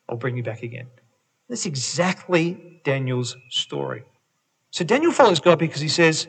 I'll 0.07 0.17
bring 0.17 0.37
you 0.37 0.43
back 0.43 0.61
again. 0.61 0.87
That's 1.49 1.65
exactly 1.65 2.81
Daniel's 2.83 3.35
story. 3.49 4.03
So 4.69 4.85
Daniel 4.85 5.11
follows 5.11 5.39
God 5.39 5.59
because 5.59 5.81
he 5.81 5.89
says, 5.89 6.27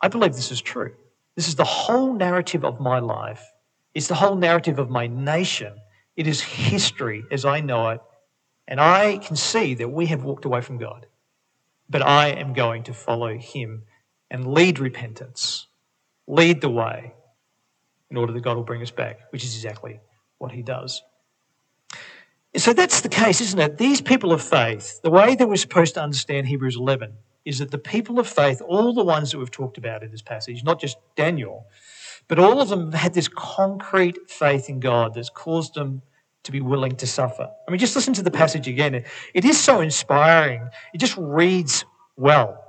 I 0.00 0.08
believe 0.08 0.34
this 0.34 0.52
is 0.52 0.60
true. 0.60 0.94
This 1.34 1.48
is 1.48 1.56
the 1.56 1.64
whole 1.64 2.14
narrative 2.14 2.64
of 2.64 2.80
my 2.80 2.98
life. 2.98 3.44
It's 3.96 4.08
the 4.08 4.14
whole 4.14 4.36
narrative 4.36 4.78
of 4.78 4.90
my 4.90 5.06
nation. 5.06 5.72
It 6.16 6.26
is 6.26 6.42
history 6.42 7.24
as 7.30 7.46
I 7.46 7.60
know 7.60 7.88
it. 7.88 8.02
And 8.68 8.78
I 8.78 9.16
can 9.16 9.36
see 9.36 9.72
that 9.72 9.88
we 9.88 10.04
have 10.08 10.22
walked 10.22 10.44
away 10.44 10.60
from 10.60 10.76
God. 10.76 11.06
But 11.88 12.02
I 12.02 12.28
am 12.28 12.52
going 12.52 12.82
to 12.82 12.92
follow 12.92 13.38
him 13.38 13.84
and 14.30 14.52
lead 14.52 14.78
repentance, 14.78 15.68
lead 16.26 16.60
the 16.60 16.68
way 16.68 17.14
in 18.10 18.18
order 18.18 18.34
that 18.34 18.42
God 18.42 18.58
will 18.58 18.64
bring 18.64 18.82
us 18.82 18.90
back, 18.90 19.32
which 19.32 19.44
is 19.44 19.54
exactly 19.54 19.98
what 20.36 20.52
he 20.52 20.60
does. 20.60 21.02
So 22.54 22.74
that's 22.74 23.00
the 23.00 23.08
case, 23.08 23.40
isn't 23.40 23.58
it? 23.58 23.78
These 23.78 24.02
people 24.02 24.30
of 24.30 24.42
faith, 24.42 25.00
the 25.00 25.10
way 25.10 25.34
that 25.36 25.48
we're 25.48 25.56
supposed 25.56 25.94
to 25.94 26.02
understand 26.02 26.48
Hebrews 26.48 26.76
11 26.76 27.14
is 27.46 27.60
that 27.60 27.70
the 27.70 27.78
people 27.78 28.18
of 28.18 28.28
faith, 28.28 28.60
all 28.60 28.92
the 28.92 29.04
ones 29.04 29.30
that 29.30 29.38
we've 29.38 29.50
talked 29.50 29.78
about 29.78 30.02
in 30.02 30.10
this 30.10 30.20
passage, 30.20 30.62
not 30.64 30.78
just 30.78 30.98
Daniel, 31.16 31.66
but 32.28 32.38
all 32.38 32.60
of 32.60 32.68
them 32.68 32.92
had 32.92 33.14
this 33.14 33.28
concrete 33.28 34.28
faith 34.28 34.68
in 34.68 34.80
God 34.80 35.14
that's 35.14 35.30
caused 35.30 35.74
them 35.74 36.02
to 36.44 36.52
be 36.52 36.60
willing 36.60 36.96
to 36.96 37.06
suffer. 37.06 37.48
I 37.66 37.70
mean, 37.70 37.78
just 37.78 37.96
listen 37.96 38.14
to 38.14 38.22
the 38.22 38.30
passage 38.30 38.68
again. 38.68 39.04
It 39.34 39.44
is 39.44 39.58
so 39.58 39.80
inspiring. 39.80 40.68
It 40.94 40.98
just 40.98 41.16
reads 41.16 41.84
well. 42.16 42.64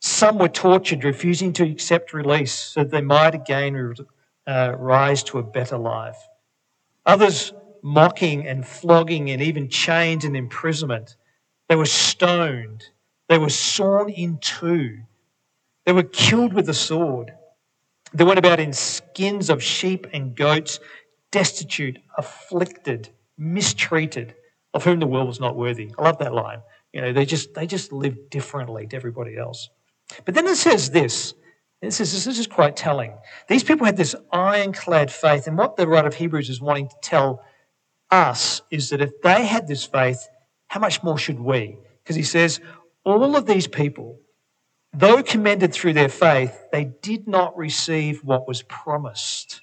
Some 0.00 0.38
were 0.38 0.48
tortured, 0.48 1.04
refusing 1.04 1.52
to 1.54 1.64
accept 1.64 2.12
release 2.12 2.52
so 2.52 2.80
that 2.80 2.90
they 2.90 3.00
might 3.00 3.34
again 3.34 3.94
uh, 4.46 4.74
rise 4.76 5.22
to 5.24 5.38
a 5.38 5.42
better 5.42 5.78
life. 5.78 6.18
Others 7.06 7.52
mocking 7.82 8.46
and 8.46 8.66
flogging 8.66 9.30
and 9.30 9.42
even 9.42 9.68
chains 9.68 10.24
and 10.24 10.36
imprisonment. 10.36 11.16
They 11.68 11.76
were 11.76 11.86
stoned. 11.86 12.84
They 13.28 13.38
were 13.38 13.50
sawn 13.50 14.10
in 14.10 14.38
two. 14.38 14.98
They 15.86 15.92
were 15.92 16.02
killed 16.02 16.52
with 16.52 16.66
the 16.66 16.74
sword. 16.74 17.32
They 18.14 18.24
went 18.24 18.38
about 18.38 18.60
in 18.60 18.72
skins 18.72 19.50
of 19.50 19.62
sheep 19.62 20.06
and 20.12 20.36
goats, 20.36 20.78
destitute, 21.32 21.98
afflicted, 22.16 23.10
mistreated, 23.36 24.34
of 24.72 24.84
whom 24.84 25.00
the 25.00 25.06
world 25.06 25.26
was 25.26 25.40
not 25.40 25.56
worthy. 25.56 25.90
I 25.98 26.02
love 26.02 26.18
that 26.18 26.32
line. 26.32 26.60
You 26.92 27.00
know, 27.00 27.12
they 27.12 27.26
just 27.26 27.54
they 27.54 27.66
just 27.66 27.92
lived 27.92 28.30
differently 28.30 28.86
to 28.86 28.96
everybody 28.96 29.36
else. 29.36 29.68
But 30.24 30.34
then 30.34 30.46
it 30.46 30.56
says 30.56 30.90
this. 30.90 31.34
It 31.82 31.92
says 31.92 32.24
this 32.24 32.38
is 32.38 32.46
quite 32.46 32.76
telling. 32.76 33.14
These 33.48 33.64
people 33.64 33.84
had 33.84 33.96
this 33.96 34.14
ironclad 34.32 35.10
faith, 35.10 35.46
and 35.46 35.58
what 35.58 35.76
the 35.76 35.88
writer 35.88 36.08
of 36.08 36.14
Hebrews 36.14 36.48
is 36.48 36.60
wanting 36.60 36.88
to 36.88 36.96
tell 37.02 37.42
us 38.10 38.62
is 38.70 38.90
that 38.90 39.00
if 39.00 39.10
they 39.22 39.44
had 39.44 39.66
this 39.66 39.84
faith, 39.84 40.28
how 40.68 40.80
much 40.80 41.02
more 41.02 41.18
should 41.18 41.40
we? 41.40 41.76
Because 42.02 42.16
he 42.16 42.22
says, 42.22 42.60
all 43.04 43.36
of 43.36 43.46
these 43.46 43.66
people, 43.66 44.20
though 44.94 45.22
commended 45.22 45.72
through 45.72 45.94
their 45.94 46.08
faith, 46.08 46.56
they 46.72 46.84
did 46.84 47.26
not 47.26 47.56
receive 47.56 48.24
what 48.24 48.46
was 48.46 48.62
promised. 48.62 49.60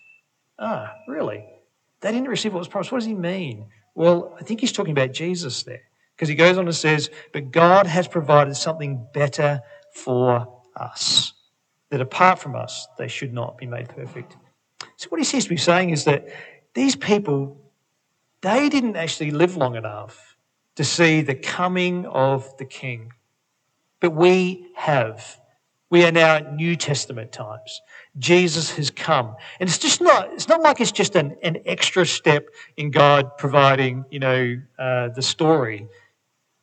Ah, 0.60 0.94
really? 1.08 1.46
They 2.02 2.12
didn't 2.12 2.28
receive 2.30 2.54
what 2.54 2.60
was 2.60 2.68
promised. 2.68 2.92
What 2.92 3.00
does 3.00 3.08
he 3.08 3.16
mean? 3.16 3.68
Well, 3.96 4.36
I 4.40 4.44
think 4.44 4.60
he's 4.60 4.72
talking 4.72 4.92
about 4.92 5.12
Jesus 5.12 5.64
there. 5.64 5.82
Because 6.16 6.30
he 6.30 6.36
goes 6.36 6.58
on 6.58 6.68
and 6.68 6.76
says, 6.76 7.10
But 7.34 7.52
God 7.52 7.88
has 7.88 8.08
provided 8.08 8.56
something 8.56 9.08
better 9.14 9.62
for 9.96 10.62
us, 10.76 11.34
that 11.90 12.02
apart 12.02 12.40
from 12.40 12.56
us, 12.56 12.88
they 12.98 13.08
should 13.08 13.34
not 13.34 13.58
be 13.58 13.66
made 13.66 13.90
perfect. 13.90 14.38
So, 14.98 15.10
what 15.10 15.20
he 15.20 15.24
seems 15.24 15.46
to 15.46 15.50
be 15.50 15.58
saying 15.58 15.90
is 15.90 16.06
that 16.06 16.28
these 16.74 16.96
people 16.96 17.62
they 18.42 18.70
didn't 18.70 18.96
actually 18.96 19.32
live 19.32 19.56
long 19.56 19.76
enough 19.76 20.36
to 20.76 20.84
see 20.84 21.22
the 21.22 21.36
coming 21.36 22.06
of 22.08 22.58
the 22.58 22.66
King. 22.66 23.14
But 24.02 24.12
we 24.12 24.72
have. 24.76 25.40
We 25.90 26.06
are 26.06 26.12
now 26.12 26.36
at 26.36 26.56
New 26.56 26.76
Testament 26.76 27.32
times. 27.32 27.82
Jesus 28.18 28.72
has 28.72 28.92
come. 28.92 29.36
And 29.60 29.70
it's 29.70 29.78
just 29.78 30.02
not, 30.02 30.34
it's 30.34 30.48
not 30.48 30.62
like 30.62 30.82
it's 30.82 30.92
just 30.92 31.16
an, 31.16 31.36
an 31.44 31.60
extra 31.66 32.06
step 32.06 32.50
in 32.78 32.92
God 32.92 33.38
providing, 33.38 34.06
you 34.10 34.20
know, 34.20 34.62
uh, 34.78 35.10
the 35.10 35.22
story. 35.22 35.88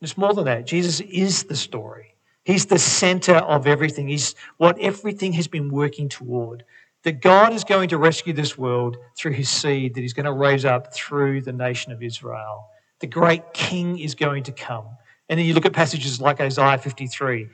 It's 0.01 0.17
more 0.17 0.35
than 0.35 0.45
that. 0.45 0.67
Jesus 0.67 1.01
is 1.01 1.45
the 1.45 1.57
story. 1.57 2.15
He's 2.45 2.67
the 2.67 2.79
center 2.79 3.37
of 3.37 3.67
everything. 3.67 4.09
He's 4.09 4.35
what 4.57 4.79
everything 4.79 5.35
has 5.35 5.49
been 5.49 5.71
working 5.71 6.09
toward 6.09 6.65
that 7.05 7.21
God 7.23 7.53
is 7.53 7.65
going 7.65 7.91
to 7.91 7.99
rescue 7.99 8.33
this 8.33 8.59
world 8.59 8.97
through 9.17 9.33
his 9.33 9.49
seed 9.49 9.95
that 9.95 10.01
he's 10.01 10.13
going 10.13 10.27
to 10.27 10.33
raise 10.33 10.65
up 10.65 10.93
through 10.93 11.43
the 11.43 11.53
nation 11.53 11.93
of 11.93 12.03
Israel. 12.03 12.69
The 13.01 13.07
great 13.07 13.53
king 13.53 13.99
is 13.99 14.15
going 14.15 14.43
to 14.45 14.53
come. 14.53 14.89
And 15.29 15.39
then 15.39 15.47
you 15.47 15.55
look 15.55 15.67
at 15.67 15.73
passages 15.73 16.21
like 16.21 16.41
Isaiah 16.41 16.79
53. 16.79 17.49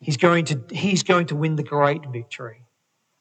He's 0.00 0.16
going 0.16 0.44
to, 0.46 0.60
he's 0.70 1.02
going 1.02 1.26
to 1.26 1.36
win 1.36 1.56
the 1.56 1.62
great 1.62 2.04
victory. 2.06 2.62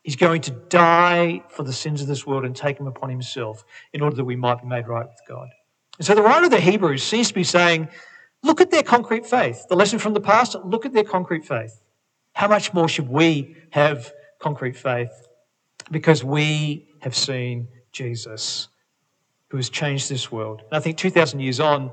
He's 0.04 0.16
going 0.16 0.42
to 0.42 0.51
die 0.51 1.44
for 1.50 1.63
the 1.63 1.74
sins 1.74 2.01
of 2.01 2.08
this 2.08 2.25
world 2.25 2.46
and 2.46 2.56
take 2.56 2.78
them 2.78 2.88
upon 2.88 3.10
himself 3.10 3.66
in 3.94 4.01
order 4.01 4.16
that 4.16 4.25
we 4.25 4.36
might 4.36 4.62
be 4.62 4.68
made 4.68 4.88
right 4.88 5.06
with 5.06 5.22
God. 5.28 5.50
And 5.98 6.08
so 6.08 6.16
the 6.16 6.22
writer 6.22 6.46
of 6.46 6.51
the 6.51 6.60
Hebrews 6.60 7.04
seems 7.04 7.28
to 7.28 7.34
be 7.34 7.44
saying, 7.44 7.89
look 8.42 8.62
at 8.62 8.72
their 8.72 8.84
concrete 8.84 9.25
faith. 9.25 9.66
The 9.68 9.75
lesson 9.75 10.00
from 10.00 10.13
the 10.13 10.22
past, 10.22 10.56
look 10.63 10.86
at 10.86 10.94
their 10.94 11.04
concrete 11.04 11.46
faith. 11.46 11.82
How 12.34 12.48
much 12.48 12.74
more 12.74 12.88
should 12.88 13.10
we 13.10 13.58
have 13.72 14.12
concrete 14.39 14.78
faith 14.78 15.12
because 15.92 16.24
we 16.24 16.88
have 17.01 17.16
seen 17.16 17.68
Jesus 17.92 18.70
who 19.50 19.58
has 19.58 19.70
changed 19.70 20.10
this 20.10 20.32
world. 20.32 20.62
And 20.62 20.78
I 20.78 20.80
think 20.80 20.98
2,000 20.98 21.39
years 21.39 21.60
on, 21.60 21.92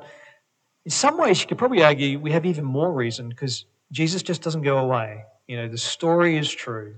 in 0.86 0.90
some 0.90 1.18
ways, 1.18 1.40
you 1.40 1.48
could 1.48 1.58
probably 1.58 1.82
argue 1.82 2.20
we 2.20 2.30
have 2.30 2.46
even 2.46 2.64
more 2.64 2.92
reason 2.92 3.28
because 3.28 3.64
Jesus 3.90 4.22
just 4.22 4.40
doesn't 4.40 4.62
go 4.62 4.78
away. 4.78 5.24
You 5.48 5.56
know, 5.56 5.68
the 5.68 5.76
story 5.76 6.36
is 6.36 6.48
true, 6.48 6.94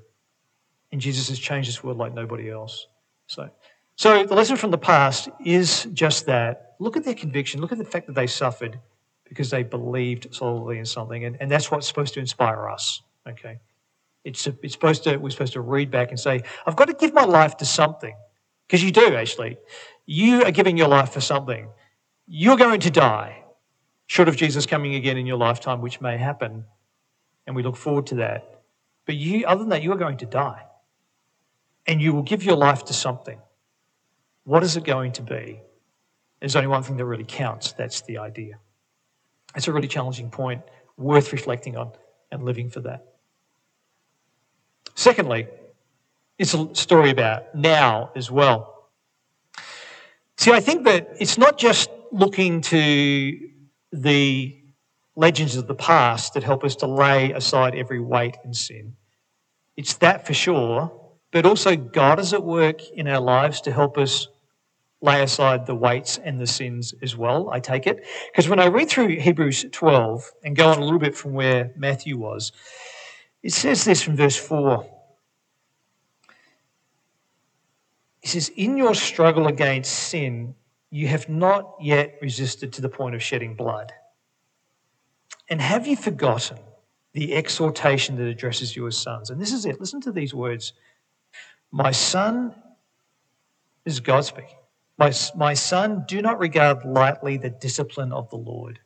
and 0.92 1.00
Jesus 1.00 1.30
has 1.30 1.38
changed 1.38 1.70
this 1.70 1.82
world 1.82 1.96
like 1.96 2.12
nobody 2.12 2.50
else. 2.50 2.86
So, 3.28 3.48
so 3.96 4.24
the 4.24 4.34
lesson 4.34 4.56
from 4.56 4.72
the 4.72 4.78
past 4.78 5.30
is 5.42 5.88
just 5.94 6.26
that. 6.26 6.74
Look 6.78 6.98
at 6.98 7.04
their 7.04 7.14
conviction. 7.14 7.62
Look 7.62 7.72
at 7.72 7.78
the 7.78 7.84
fact 7.84 8.06
that 8.08 8.14
they 8.14 8.26
suffered 8.26 8.78
because 9.24 9.48
they 9.48 9.62
believed 9.62 10.34
solidly 10.34 10.78
in 10.78 10.84
something, 10.84 11.24
and, 11.24 11.38
and 11.40 11.50
that's 11.50 11.70
what's 11.70 11.88
supposed 11.88 12.12
to 12.12 12.20
inspire 12.20 12.68
us. 12.68 13.00
Okay. 13.26 13.58
It's, 14.22 14.46
it's 14.46 14.74
supposed 14.74 15.04
to, 15.04 15.16
we're 15.16 15.30
supposed 15.30 15.54
to 15.54 15.62
read 15.62 15.90
back 15.90 16.10
and 16.10 16.20
say, 16.20 16.42
I've 16.66 16.76
got 16.76 16.88
to 16.88 16.92
give 16.92 17.14
my 17.14 17.24
life 17.24 17.56
to 17.58 17.64
something. 17.64 18.14
Because 18.66 18.84
you 18.84 18.90
do, 18.90 19.14
actually. 19.14 19.56
You 20.04 20.44
are 20.44 20.50
giving 20.50 20.76
your 20.76 20.88
life 20.88 21.12
for 21.12 21.22
something. 21.22 21.70
You're 22.26 22.58
going 22.58 22.80
to 22.80 22.90
die, 22.90 23.37
short 24.08 24.28
of 24.28 24.36
Jesus 24.36 24.66
coming 24.66 24.96
again 24.96 25.16
in 25.16 25.26
your 25.26 25.36
lifetime, 25.36 25.80
which 25.80 26.00
may 26.00 26.16
happen. 26.16 26.64
And 27.46 27.54
we 27.54 27.62
look 27.62 27.76
forward 27.76 28.06
to 28.08 28.16
that. 28.16 28.62
But 29.06 29.14
you, 29.14 29.46
other 29.46 29.60
than 29.60 29.68
that, 29.68 29.82
you 29.82 29.92
are 29.92 29.96
going 29.96 30.16
to 30.18 30.26
die. 30.26 30.64
And 31.86 32.02
you 32.02 32.12
will 32.12 32.22
give 32.22 32.42
your 32.42 32.56
life 32.56 32.84
to 32.86 32.92
something. 32.92 33.38
What 34.44 34.64
is 34.64 34.76
it 34.76 34.84
going 34.84 35.12
to 35.12 35.22
be? 35.22 35.60
There's 36.40 36.56
only 36.56 36.68
one 36.68 36.82
thing 36.82 36.96
that 36.96 37.04
really 37.04 37.24
counts. 37.24 37.72
That's 37.72 38.00
the 38.02 38.18
idea. 38.18 38.58
It's 39.54 39.68
a 39.68 39.72
really 39.72 39.88
challenging 39.88 40.30
point, 40.30 40.62
worth 40.96 41.32
reflecting 41.32 41.76
on 41.76 41.92
and 42.30 42.42
living 42.44 42.70
for 42.70 42.80
that. 42.80 43.14
Secondly, 44.94 45.48
it's 46.38 46.54
a 46.54 46.74
story 46.74 47.10
about 47.10 47.54
now 47.54 48.10
as 48.16 48.30
well. 48.30 48.88
See, 50.36 50.52
I 50.52 50.60
think 50.60 50.84
that 50.84 51.08
it's 51.18 51.36
not 51.36 51.58
just 51.58 51.90
looking 52.10 52.60
to 52.62 53.48
the 53.92 54.56
legends 55.16 55.56
of 55.56 55.66
the 55.66 55.74
past 55.74 56.34
that 56.34 56.44
help 56.44 56.64
us 56.64 56.76
to 56.76 56.86
lay 56.86 57.32
aside 57.32 57.74
every 57.74 58.00
weight 58.00 58.36
and 58.44 58.56
sin. 58.56 58.94
It's 59.76 59.94
that 59.94 60.26
for 60.26 60.34
sure, 60.34 60.92
but 61.32 61.46
also 61.46 61.76
God 61.76 62.18
is 62.18 62.32
at 62.32 62.42
work 62.42 62.82
in 62.90 63.08
our 63.08 63.20
lives 63.20 63.60
to 63.62 63.72
help 63.72 63.98
us 63.98 64.28
lay 65.00 65.22
aside 65.22 65.66
the 65.66 65.74
weights 65.74 66.18
and 66.18 66.40
the 66.40 66.46
sins 66.46 66.94
as 67.02 67.16
well, 67.16 67.50
I 67.50 67.60
take 67.60 67.86
it. 67.86 68.04
Because 68.32 68.48
when 68.48 68.58
I 68.58 68.66
read 68.66 68.88
through 68.88 69.20
Hebrews 69.20 69.66
12 69.70 70.32
and 70.42 70.56
go 70.56 70.68
on 70.68 70.78
a 70.78 70.84
little 70.84 70.98
bit 70.98 71.16
from 71.16 71.34
where 71.34 71.72
Matthew 71.76 72.16
was, 72.16 72.52
it 73.42 73.52
says 73.52 73.84
this 73.84 74.02
from 74.02 74.16
verse 74.16 74.36
4. 74.36 74.84
He 78.20 78.28
says, 78.28 78.50
In 78.56 78.76
your 78.76 78.94
struggle 78.94 79.46
against 79.46 79.92
sin, 79.92 80.54
you 80.90 81.06
have 81.08 81.28
not 81.28 81.74
yet 81.80 82.18
resisted 82.22 82.72
to 82.74 82.80
the 82.80 82.88
point 82.88 83.14
of 83.14 83.22
shedding 83.22 83.54
blood. 83.54 83.92
And 85.50 85.60
have 85.60 85.86
you 85.86 85.96
forgotten 85.96 86.58
the 87.12 87.34
exhortation 87.34 88.16
that 88.16 88.26
addresses 88.26 88.74
you 88.74 88.86
as 88.86 88.96
sons? 88.96 89.30
And 89.30 89.40
this 89.40 89.52
is 89.52 89.66
it. 89.66 89.80
Listen 89.80 90.00
to 90.02 90.12
these 90.12 90.34
words 90.34 90.72
My 91.70 91.90
son, 91.90 92.54
is 93.84 94.00
God 94.00 94.24
speaking. 94.24 94.56
My, 94.98 95.12
my 95.36 95.54
son, 95.54 96.04
do 96.08 96.20
not 96.20 96.38
regard 96.38 96.84
lightly 96.84 97.36
the 97.36 97.50
discipline 97.50 98.12
of 98.12 98.28
the 98.30 98.36
Lord, 98.36 98.80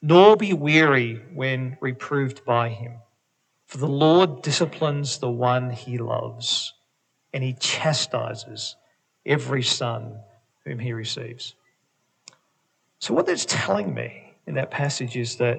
nor 0.00 0.36
be 0.36 0.52
weary 0.52 1.22
when 1.34 1.76
reproved 1.80 2.44
by 2.44 2.70
him. 2.70 3.00
For 3.66 3.78
the 3.78 3.86
Lord 3.86 4.42
disciplines 4.42 5.18
the 5.18 5.30
one 5.30 5.70
he 5.70 5.98
loves, 5.98 6.72
and 7.32 7.44
he 7.44 7.52
chastises 7.52 8.76
every 9.26 9.62
son 9.62 10.18
whom 10.70 10.78
he 10.78 10.92
receives. 10.92 11.56
So, 13.00 13.12
what 13.12 13.26
that's 13.26 13.44
telling 13.44 13.92
me 13.92 14.34
in 14.46 14.54
that 14.54 14.70
passage 14.70 15.16
is 15.16 15.36
that 15.36 15.58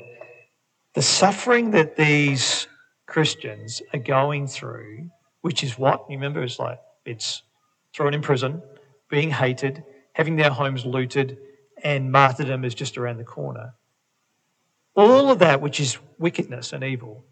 the 0.93 1.01
suffering 1.01 1.71
that 1.71 1.97
these 1.97 2.67
Christians 3.07 3.81
are 3.93 3.99
going 3.99 4.47
through, 4.47 5.11
which 5.41 5.63
is 5.63 5.77
what? 5.77 6.05
You 6.09 6.15
remember, 6.15 6.41
it's 6.43 6.59
like 6.59 6.79
it's 7.05 7.43
thrown 7.93 8.13
in 8.13 8.21
prison, 8.21 8.61
being 9.09 9.29
hated, 9.29 9.83
having 10.13 10.37
their 10.37 10.49
homes 10.49 10.85
looted, 10.85 11.37
and 11.83 12.09
martyrdom 12.09 12.63
is 12.63 12.73
just 12.73 12.97
around 12.97 13.17
the 13.17 13.25
corner. 13.25 13.73
All 14.95 15.29
of 15.29 15.39
that, 15.39 15.59
which 15.59 15.81
is 15.81 15.97
wickedness 16.19 16.71
and 16.71 16.85
evil, 16.85 17.25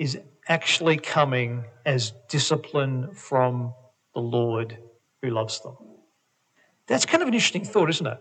is 0.00 0.18
actually 0.48 0.96
coming 0.96 1.64
as 1.86 2.14
discipline 2.28 3.14
from 3.14 3.74
the 4.14 4.20
Lord 4.20 4.76
who 5.22 5.30
loves 5.30 5.60
them. 5.60 5.76
That's 6.90 7.06
kind 7.06 7.22
of 7.22 7.28
an 7.28 7.34
interesting 7.34 7.64
thought, 7.64 7.88
isn't 7.88 8.06
it? 8.06 8.18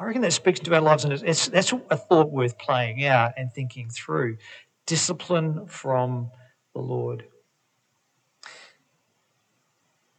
I 0.00 0.04
reckon 0.04 0.20
that 0.22 0.32
speaks 0.32 0.58
into 0.58 0.74
our 0.74 0.80
lives, 0.80 1.04
and 1.04 1.12
it's, 1.12 1.46
that's 1.46 1.72
a 1.90 1.96
thought 1.96 2.32
worth 2.32 2.58
playing 2.58 3.04
out 3.04 3.34
and 3.36 3.52
thinking 3.52 3.88
through. 3.88 4.38
Discipline 4.84 5.68
from 5.68 6.32
the 6.74 6.80
Lord. 6.80 7.26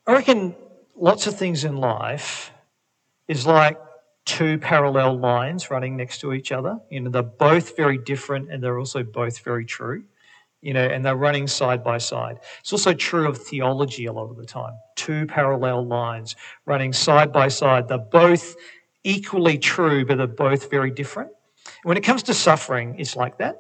I 0.08 0.14
reckon 0.14 0.56
lots 0.96 1.28
of 1.28 1.38
things 1.38 1.66
in 1.66 1.76
life 1.76 2.52
is 3.28 3.46
like 3.46 3.78
two 4.24 4.58
parallel 4.58 5.20
lines 5.20 5.70
running 5.70 5.98
next 5.98 6.22
to 6.22 6.32
each 6.32 6.54
other. 6.54 6.80
You 6.90 7.02
know, 7.02 7.10
they're 7.10 7.24
both 7.24 7.76
very 7.76 7.98
different 7.98 8.50
and 8.50 8.64
they're 8.64 8.80
also 8.80 9.04
both 9.04 9.40
very 9.40 9.66
true. 9.66 10.06
You 10.62 10.74
know, 10.74 10.86
and 10.86 11.06
they're 11.06 11.16
running 11.16 11.48
side 11.48 11.84
by 11.84 12.00
side. 12.00 12.40
It's 12.60 12.74
also 12.74 12.94
true 12.94 13.28
of 13.28 13.38
theology 13.38 14.06
a 14.06 14.14
lot 14.14 14.30
of 14.30 14.36
the 14.36 14.46
time. 14.46 14.74
Two 14.96 15.26
parallel 15.26 15.88
lines 15.88 16.36
running 16.66 16.92
side 16.92 17.32
by 17.32 17.48
side. 17.48 17.88
They're 17.88 17.98
both 17.98 18.56
equally 19.04 19.58
true, 19.58 20.06
but 20.06 20.18
they're 20.18 20.28
both 20.28 20.70
very 20.70 20.92
different. 20.92 21.32
When 21.84 21.98
it 21.98 22.02
comes 22.02 22.24
to 22.24 22.34
suffering, 22.34 22.96
it's 23.00 23.16
like 23.16 23.38
that. 23.38 23.56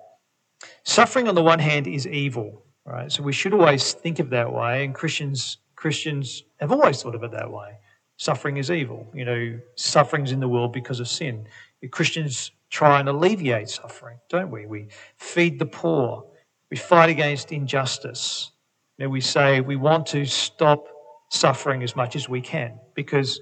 Suffering, 0.83 1.27
on 1.29 1.35
the 1.35 1.43
one 1.43 1.59
hand, 1.59 1.88
is 1.88 2.05
evil, 2.05 2.65
right? 2.85 3.12
So 3.12 3.23
we 3.23 3.31
should 3.31 3.53
always 3.53 3.93
think 3.93 4.19
of 4.19 4.29
that 4.31 4.51
way, 4.51 4.83
and 4.83 4.93
Christians 4.93 5.57
Christians 5.75 6.43
have 6.59 6.73
always 6.73 7.01
thought 7.01 7.15
of 7.15 7.23
it 7.23 7.31
that 7.31 7.49
way. 7.49 7.77
Suffering 8.17 8.57
is 8.57 8.69
evil. 8.69 9.07
You 9.13 9.23
know, 9.23 9.59
suffering's 9.75 10.33
in 10.33 10.41
the 10.41 10.49
world 10.49 10.73
because 10.73 10.99
of 10.99 11.07
sin. 11.07 11.47
Christians 11.89 12.51
try 12.69 12.99
and 12.99 13.07
alleviate 13.07 13.69
suffering, 13.69 14.17
don't 14.29 14.51
we? 14.51 14.65
We 14.65 14.89
feed 15.15 15.57
the 15.57 15.65
poor. 15.65 16.25
We 16.71 16.77
fight 16.77 17.10
against 17.10 17.51
injustice. 17.51 18.51
You 18.97 19.05
know, 19.05 19.10
we 19.10 19.21
say 19.21 19.62
we 19.62 19.75
want 19.75 20.08
to 20.08 20.25
stop 20.25 20.88
suffering 21.29 21.84
as 21.84 21.95
much 21.95 22.15
as 22.15 22.27
we 22.27 22.41
can 22.41 22.79
because 22.95 23.39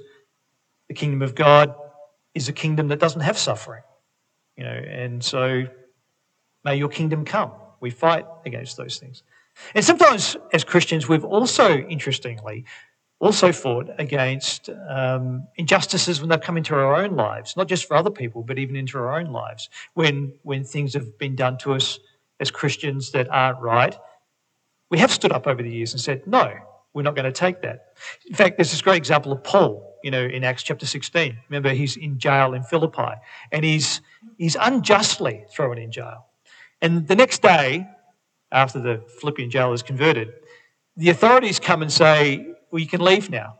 the 0.88 0.94
kingdom 0.94 1.22
of 1.22 1.36
God 1.36 1.76
is 2.34 2.48
a 2.48 2.54
kingdom 2.54 2.90
that 2.90 3.00
doesn't 3.00 3.22
have 3.22 3.38
suffering. 3.38 3.84
You 4.56 4.64
know, 4.64 4.72
and 4.72 5.24
so 5.24 5.66
may 6.64 6.76
your 6.76 6.90
kingdom 6.90 7.26
come. 7.26 7.52
We 7.80 7.90
fight 7.90 8.26
against 8.46 8.78
those 8.78 8.98
things. 8.98 9.24
And 9.74 9.84
sometimes, 9.84 10.38
as 10.54 10.64
Christians, 10.64 11.08
we've 11.08 11.26
also, 11.26 11.78
interestingly, 11.78 12.66
also 13.20 13.52
fought 13.52 13.90
against 13.98 14.70
um, 14.88 15.48
injustices 15.56 16.20
when 16.22 16.30
they've 16.30 16.42
come 16.42 16.58
into 16.58 16.76
our 16.76 16.96
own 16.96 17.16
lives, 17.16 17.58
not 17.58 17.68
just 17.68 17.88
for 17.88 17.98
other 17.98 18.12
people, 18.12 18.44
but 18.44 18.60
even 18.60 18.76
into 18.76 18.98
our 18.98 19.20
own 19.20 19.32
lives. 19.32 19.70
When, 19.96 20.34
when 20.44 20.64
things 20.64 20.94
have 20.94 21.18
been 21.18 21.36
done 21.36 21.58
to 21.60 21.74
us 21.74 22.00
as 22.40 22.52
Christians 22.52 23.12
that 23.12 23.30
aren't 23.30 23.60
right, 23.60 23.96
we 24.90 25.00
have 25.00 25.12
stood 25.12 25.32
up 25.32 25.48
over 25.48 25.62
the 25.62 25.70
years 25.70 25.94
and 25.94 26.02
said, 26.02 26.26
no, 26.26 26.54
we're 26.94 27.04
not 27.04 27.16
going 27.16 27.26
to 27.26 27.32
take 27.32 27.62
that. 27.62 27.94
In 28.28 28.36
fact, 28.36 28.58
there's 28.58 28.72
this 28.72 28.82
great 28.82 28.98
example 28.98 29.32
of 29.32 29.44
Paul, 29.44 30.00
you 30.04 30.12
know, 30.12 30.24
in 30.26 30.44
Acts 30.44 30.64
chapter 30.64 30.86
16. 30.86 31.38
Remember, 31.50 31.70
he's 31.70 31.98
in 31.98 32.18
jail 32.18 32.54
in 32.54 32.64
Philippi 32.64 33.14
and 33.52 33.66
he's, 33.66 34.02
he's 34.38 34.56
unjustly 34.60 35.46
thrown 35.52 35.78
in 35.78 35.92
jail. 35.92 36.26
And 36.82 37.08
the 37.08 37.16
next 37.16 37.42
day, 37.42 37.88
after 38.52 38.80
the 38.80 39.04
Philippian 39.20 39.50
jail 39.50 39.74
is 39.74 39.84
converted, 39.84 40.34
the 40.96 41.10
authorities 41.10 41.60
come 41.60 41.82
and 41.82 41.92
say, 41.92 42.54
Well, 42.72 42.80
you 42.80 42.88
can 42.88 43.02
leave 43.02 43.30
now. 43.30 43.60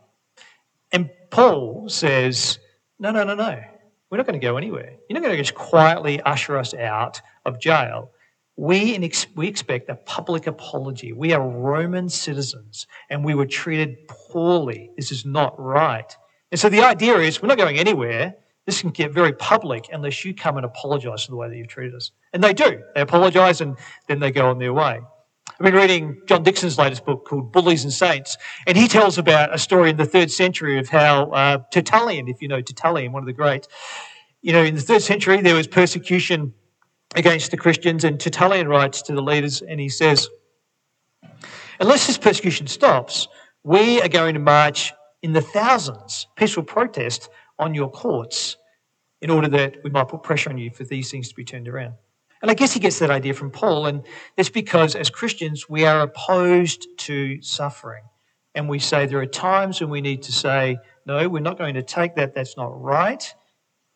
And 0.92 1.10
Paul 1.30 1.88
says, 1.88 2.58
No, 2.98 3.10
no, 3.10 3.24
no, 3.24 3.34
no. 3.34 3.62
We're 4.10 4.16
not 4.16 4.26
going 4.26 4.40
to 4.40 4.44
go 4.44 4.56
anywhere. 4.56 4.96
You're 5.08 5.20
not 5.20 5.22
going 5.22 5.36
to 5.36 5.42
just 5.42 5.54
quietly 5.54 6.20
usher 6.22 6.56
us 6.56 6.72
out 6.72 7.20
of 7.44 7.60
jail. 7.60 8.10
We, 8.58 9.12
we 9.36 9.46
expect 9.46 9.88
a 9.88 9.94
public 9.94 10.48
apology. 10.48 11.12
We 11.12 11.32
are 11.32 11.48
Roman 11.48 12.08
citizens 12.08 12.88
and 13.08 13.24
we 13.24 13.36
were 13.36 13.46
treated 13.46 14.08
poorly. 14.08 14.90
This 14.96 15.12
is 15.12 15.24
not 15.24 15.54
right. 15.60 16.12
And 16.50 16.58
so 16.58 16.68
the 16.68 16.80
idea 16.80 17.18
is 17.18 17.40
we're 17.40 17.46
not 17.46 17.56
going 17.56 17.78
anywhere. 17.78 18.34
This 18.66 18.80
can 18.80 18.90
get 18.90 19.12
very 19.12 19.32
public 19.32 19.86
unless 19.92 20.24
you 20.24 20.34
come 20.34 20.56
and 20.56 20.66
apologize 20.66 21.24
for 21.24 21.30
the 21.30 21.36
way 21.36 21.48
that 21.48 21.56
you've 21.56 21.68
treated 21.68 21.94
us. 21.94 22.10
And 22.32 22.42
they 22.42 22.52
do. 22.52 22.82
They 22.96 23.00
apologize 23.00 23.60
and 23.60 23.78
then 24.08 24.18
they 24.18 24.32
go 24.32 24.50
on 24.50 24.58
their 24.58 24.74
way. 24.74 25.02
I've 25.48 25.64
been 25.64 25.74
reading 25.74 26.20
John 26.26 26.42
Dickson's 26.42 26.78
latest 26.78 27.04
book 27.04 27.26
called 27.26 27.52
Bullies 27.52 27.84
and 27.84 27.92
Saints, 27.92 28.36
and 28.66 28.76
he 28.76 28.86
tells 28.86 29.18
about 29.18 29.54
a 29.54 29.58
story 29.58 29.90
in 29.90 29.96
the 29.96 30.04
third 30.04 30.30
century 30.30 30.78
of 30.78 30.88
how 30.88 31.30
uh, 31.30 31.58
Tertullian, 31.72 32.28
if 32.28 32.42
you 32.42 32.48
know 32.48 32.60
Tertullian, 32.60 33.12
one 33.12 33.22
of 33.22 33.26
the 33.26 33.32
greats, 33.32 33.66
you 34.42 34.52
know, 34.52 34.62
in 34.62 34.74
the 34.74 34.80
third 34.80 35.02
century 35.02 35.40
there 35.40 35.54
was 35.54 35.66
persecution 35.66 36.54
against 37.14 37.50
the 37.50 37.56
Christians, 37.56 38.04
and 38.04 38.20
Tertullian 38.20 38.68
writes 38.68 39.02
to 39.02 39.14
the 39.14 39.22
leaders 39.22 39.62
and 39.62 39.80
he 39.80 39.88
says, 39.88 40.28
Unless 41.80 42.06
this 42.06 42.18
persecution 42.18 42.66
stops, 42.66 43.28
we 43.62 44.00
are 44.02 44.08
going 44.08 44.34
to 44.34 44.40
march 44.40 44.92
in 45.22 45.32
the 45.32 45.40
thousands, 45.40 46.26
peaceful 46.36 46.62
protest 46.62 47.28
on 47.58 47.74
your 47.74 47.90
courts 47.90 48.56
in 49.20 49.30
order 49.30 49.48
that 49.48 49.76
we 49.82 49.90
might 49.90 50.08
put 50.08 50.22
pressure 50.22 50.50
on 50.50 50.58
you 50.58 50.70
for 50.70 50.84
these 50.84 51.10
things 51.10 51.28
to 51.28 51.34
be 51.34 51.44
turned 51.44 51.68
around. 51.68 51.94
And 52.40 52.50
I 52.50 52.54
guess 52.54 52.72
he 52.72 52.80
gets 52.80 53.00
that 53.00 53.10
idea 53.10 53.34
from 53.34 53.50
Paul, 53.50 53.86
and 53.86 54.04
that's 54.36 54.48
because 54.48 54.94
as 54.94 55.10
Christians, 55.10 55.68
we 55.68 55.84
are 55.84 56.02
opposed 56.02 56.86
to 56.98 57.42
suffering. 57.42 58.04
And 58.54 58.68
we 58.68 58.78
say 58.78 59.06
there 59.06 59.20
are 59.20 59.26
times 59.26 59.80
when 59.80 59.90
we 59.90 60.00
need 60.00 60.22
to 60.22 60.32
say, 60.32 60.78
no, 61.04 61.28
we're 61.28 61.40
not 61.40 61.58
going 61.58 61.74
to 61.74 61.82
take 61.82 62.14
that, 62.14 62.34
that's 62.34 62.56
not 62.56 62.80
right. 62.80 63.34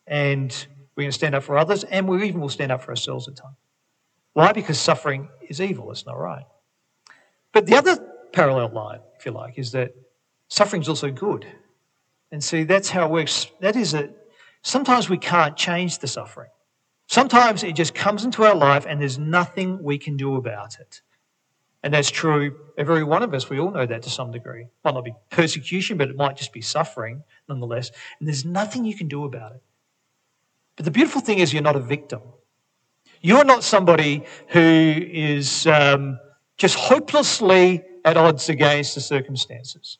And 0.07 0.67
we're 0.95 1.03
going 1.03 1.11
to 1.11 1.17
stand 1.17 1.35
up 1.35 1.43
for 1.43 1.57
others, 1.57 1.83
and 1.83 2.07
we 2.07 2.27
even 2.27 2.41
will 2.41 2.49
stand 2.49 2.71
up 2.71 2.83
for 2.83 2.91
ourselves 2.91 3.27
at 3.27 3.35
times. 3.35 3.57
Why? 4.33 4.51
Because 4.51 4.79
suffering 4.79 5.29
is 5.47 5.61
evil, 5.61 5.91
it's 5.91 6.05
not 6.05 6.19
right. 6.19 6.45
But 7.51 7.65
the 7.65 7.75
other 7.75 7.97
parallel 8.31 8.73
line, 8.73 8.99
if 9.17 9.25
you 9.25 9.31
like, 9.31 9.57
is 9.57 9.71
that 9.73 9.93
suffering 10.47 10.81
is 10.81 10.89
also 10.89 11.11
good. 11.11 11.45
And 12.31 12.43
see, 12.43 12.63
that's 12.63 12.89
how 12.89 13.05
it 13.05 13.11
works. 13.11 13.47
That 13.61 13.75
is 13.75 13.91
that 13.91 14.11
sometimes 14.63 15.09
we 15.09 15.17
can't 15.17 15.55
change 15.55 15.99
the 15.99 16.07
suffering. 16.07 16.49
Sometimes 17.07 17.63
it 17.63 17.75
just 17.75 17.93
comes 17.93 18.25
into 18.25 18.43
our 18.43 18.55
life 18.55 18.85
and 18.87 18.99
there's 18.99 19.19
nothing 19.19 19.83
we 19.83 19.99
can 19.99 20.17
do 20.17 20.35
about 20.35 20.79
it. 20.79 21.01
And 21.83 21.93
that's 21.93 22.09
true 22.09 22.57
every 22.77 23.03
one 23.03 23.21
of 23.21 23.33
us. 23.33 23.49
We 23.49 23.59
all 23.59 23.69
know 23.69 23.85
that 23.85 24.01
to 24.03 24.09
some 24.09 24.31
degree. 24.31 24.63
It 24.63 24.71
might 24.83 24.95
not 24.95 25.03
be 25.03 25.13
persecution, 25.29 25.97
but 25.97 26.09
it 26.09 26.15
might 26.15 26.37
just 26.37 26.53
be 26.53 26.61
suffering 26.61 27.23
nonetheless. 27.47 27.91
And 28.19 28.27
there's 28.27 28.45
nothing 28.45 28.85
you 28.85 28.95
can 28.95 29.07
do 29.07 29.25
about 29.25 29.51
it. 29.51 29.61
But 30.75 30.85
the 30.85 30.91
beautiful 30.91 31.21
thing 31.21 31.39
is, 31.39 31.53
you're 31.53 31.61
not 31.61 31.75
a 31.75 31.79
victim. 31.79 32.21
You're 33.21 33.45
not 33.45 33.63
somebody 33.63 34.25
who 34.49 34.59
is 34.59 35.65
um, 35.67 36.19
just 36.57 36.75
hopelessly 36.75 37.83
at 38.03 38.17
odds 38.17 38.49
against 38.49 38.95
the 38.95 39.01
circumstances. 39.01 39.97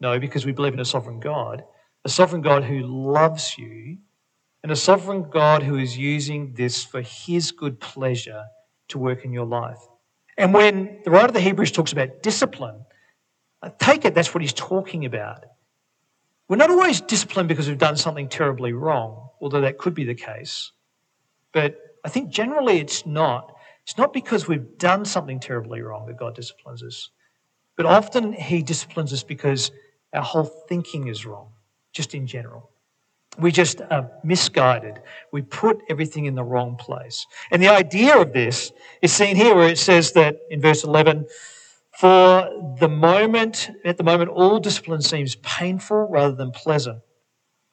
No, 0.00 0.18
because 0.18 0.46
we 0.46 0.52
believe 0.52 0.72
in 0.72 0.80
a 0.80 0.84
sovereign 0.84 1.20
God. 1.20 1.64
a 2.04 2.08
sovereign 2.08 2.42
God 2.42 2.64
who 2.64 2.80
loves 2.80 3.56
you, 3.58 3.98
and 4.62 4.72
a 4.72 4.76
sovereign 4.76 5.28
God 5.30 5.62
who 5.62 5.76
is 5.76 5.96
using 5.98 6.54
this 6.54 6.84
for 6.84 7.02
his 7.02 7.52
good 7.52 7.80
pleasure 7.80 8.44
to 8.88 8.98
work 8.98 9.24
in 9.24 9.32
your 9.32 9.46
life. 9.46 9.78
And 10.38 10.54
when 10.54 11.00
the 11.04 11.10
writer 11.10 11.28
of 11.28 11.34
the 11.34 11.40
Hebrews 11.40 11.72
talks 11.72 11.92
about 11.92 12.22
discipline, 12.22 12.84
I 13.60 13.70
take 13.78 14.04
it 14.04 14.14
that's 14.14 14.34
what 14.34 14.40
he's 14.40 14.52
talking 14.52 15.04
about. 15.04 15.44
We're 16.48 16.56
not 16.56 16.70
always 16.70 17.00
disciplined 17.00 17.48
because 17.48 17.68
we've 17.68 17.78
done 17.78 17.96
something 17.96 18.28
terribly 18.28 18.72
wrong, 18.72 19.28
although 19.42 19.60
that 19.60 19.76
could 19.76 19.92
be 19.92 20.04
the 20.04 20.14
case. 20.14 20.72
But 21.52 21.76
I 22.04 22.08
think 22.08 22.30
generally 22.30 22.78
it's 22.78 23.04
not. 23.04 23.54
It's 23.82 23.98
not 23.98 24.12
because 24.12 24.48
we've 24.48 24.78
done 24.78 25.04
something 25.04 25.40
terribly 25.40 25.82
wrong 25.82 26.06
that 26.06 26.16
God 26.16 26.34
disciplines 26.34 26.82
us. 26.82 27.10
But 27.76 27.86
often 27.86 28.32
he 28.32 28.62
disciplines 28.62 29.12
us 29.12 29.22
because 29.22 29.72
our 30.12 30.22
whole 30.22 30.44
thinking 30.44 31.08
is 31.08 31.26
wrong, 31.26 31.50
just 31.92 32.14
in 32.14 32.26
general. 32.26 32.70
We 33.38 33.50
just 33.50 33.80
are 33.90 34.10
misguided. 34.22 35.00
We 35.32 35.42
put 35.42 35.82
everything 35.88 36.26
in 36.26 36.34
the 36.34 36.44
wrong 36.44 36.76
place. 36.76 37.26
And 37.50 37.62
the 37.62 37.68
idea 37.68 38.20
of 38.20 38.32
this 38.32 38.72
is 39.00 39.12
seen 39.12 39.36
here 39.36 39.54
where 39.54 39.68
it 39.68 39.78
says 39.78 40.12
that 40.12 40.36
in 40.50 40.60
verse 40.60 40.84
11, 40.84 41.26
for 41.98 42.76
the 42.78 42.88
moment, 42.88 43.70
at 43.84 43.96
the 43.96 44.04
moment, 44.04 44.30
all 44.30 44.60
discipline 44.60 45.00
seems 45.00 45.36
painful 45.36 46.08
rather 46.10 46.34
than 46.34 46.50
pleasant, 46.50 47.00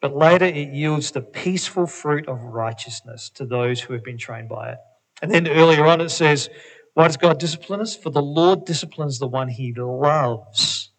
but 0.01 0.15
later 0.15 0.45
it 0.45 0.69
yields 0.69 1.11
the 1.11 1.21
peaceful 1.21 1.85
fruit 1.85 2.27
of 2.27 2.41
righteousness 2.41 3.29
to 3.31 3.45
those 3.45 3.81
who 3.81 3.93
have 3.93 4.03
been 4.03 4.17
trained 4.17 4.49
by 4.49 4.71
it. 4.71 4.77
And 5.21 5.31
then 5.31 5.47
earlier 5.47 5.85
on 5.85 6.01
it 6.01 6.09
says, 6.09 6.49
why 6.93 7.07
does 7.07 7.17
God 7.17 7.39
discipline 7.39 7.81
us? 7.81 7.95
For 7.95 8.09
the 8.09 8.21
Lord 8.21 8.65
disciplines 8.65 9.19
the 9.19 9.27
one 9.27 9.47
he 9.47 9.73
loves, 9.73 10.91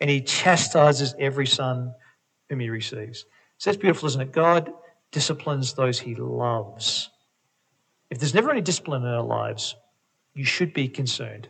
and 0.00 0.08
he 0.08 0.20
chastises 0.20 1.14
every 1.18 1.46
son 1.46 1.94
whom 2.48 2.60
he 2.60 2.70
receives. 2.70 3.24
So 3.58 3.70
that's 3.70 3.80
beautiful, 3.80 4.06
isn't 4.06 4.20
it? 4.20 4.32
God 4.32 4.72
disciplines 5.10 5.74
those 5.74 5.98
he 5.98 6.14
loves. 6.14 7.10
If 8.10 8.18
there's 8.18 8.34
never 8.34 8.50
any 8.50 8.60
discipline 8.62 9.02
in 9.02 9.08
our 9.08 9.22
lives, 9.22 9.76
you 10.34 10.44
should 10.44 10.72
be 10.72 10.88
concerned. 10.88 11.48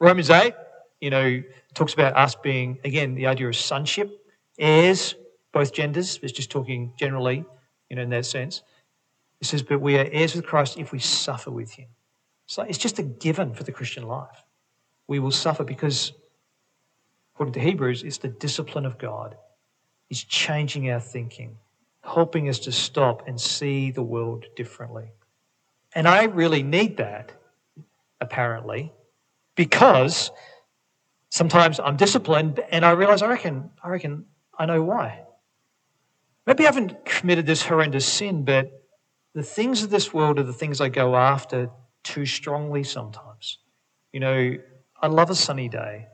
Romans 0.00 0.30
8, 0.30 0.54
you 1.00 1.10
know, 1.10 1.42
talks 1.74 1.94
about 1.94 2.16
us 2.16 2.34
being, 2.34 2.78
again, 2.84 3.14
the 3.14 3.26
idea 3.26 3.48
of 3.48 3.56
sonship, 3.56 4.10
heirs, 4.58 5.14
both 5.52 5.72
genders. 5.72 6.18
It's 6.22 6.32
just 6.32 6.50
talking 6.50 6.92
generally, 6.96 7.44
you 7.88 7.96
know, 7.96 8.02
in 8.02 8.10
that 8.10 8.26
sense. 8.26 8.62
It 9.40 9.46
says, 9.46 9.62
but 9.62 9.80
we 9.80 9.98
are 9.98 10.08
heirs 10.10 10.34
with 10.34 10.46
Christ 10.46 10.78
if 10.78 10.92
we 10.92 10.98
suffer 10.98 11.50
with 11.50 11.72
him. 11.72 11.88
So 12.46 12.62
it's 12.62 12.78
just 12.78 12.98
a 12.98 13.02
given 13.02 13.54
for 13.54 13.64
the 13.64 13.72
Christian 13.72 14.04
life. 14.04 14.44
We 15.08 15.18
will 15.18 15.30
suffer 15.30 15.64
because, 15.64 16.12
according 17.34 17.54
to 17.54 17.60
Hebrews, 17.60 18.02
it's 18.02 18.18
the 18.18 18.28
discipline 18.28 18.86
of 18.86 18.98
God. 18.98 19.36
He's 20.08 20.22
changing 20.24 20.90
our 20.90 21.00
thinking, 21.00 21.56
helping 22.04 22.48
us 22.48 22.58
to 22.60 22.72
stop 22.72 23.26
and 23.26 23.40
see 23.40 23.90
the 23.90 24.02
world 24.02 24.46
differently. 24.54 25.10
And 25.94 26.06
I 26.06 26.24
really 26.24 26.62
need 26.62 26.98
that, 26.98 27.32
apparently, 28.20 28.92
because 29.56 30.30
sometimes 31.30 31.80
I'm 31.80 31.96
disciplined 31.96 32.60
and 32.70 32.84
I 32.84 32.92
realize 32.92 33.22
I 33.22 33.28
reckon, 33.28 33.70
I 33.82 33.88
reckon 33.88 34.26
I 34.56 34.66
know 34.66 34.82
why. 34.82 35.21
Maybe 36.46 36.64
I 36.64 36.66
haven't 36.66 37.04
committed 37.04 37.46
this 37.46 37.62
horrendous 37.62 38.06
sin, 38.06 38.44
but 38.44 38.70
the 39.34 39.42
things 39.42 39.82
of 39.82 39.90
this 39.90 40.12
world 40.12 40.38
are 40.38 40.44
the 40.44 40.52
things 40.52 40.80
I 40.80 40.88
go 40.88 41.16
after 41.16 41.70
too 42.02 42.26
strongly 42.26 42.84
sometimes. 42.84 43.58
You 44.12 44.20
know, 44.20 44.54
I 45.00 45.06
love 45.06 45.30
a 45.30 45.34
sunny 45.34 45.68
day. 45.68 46.06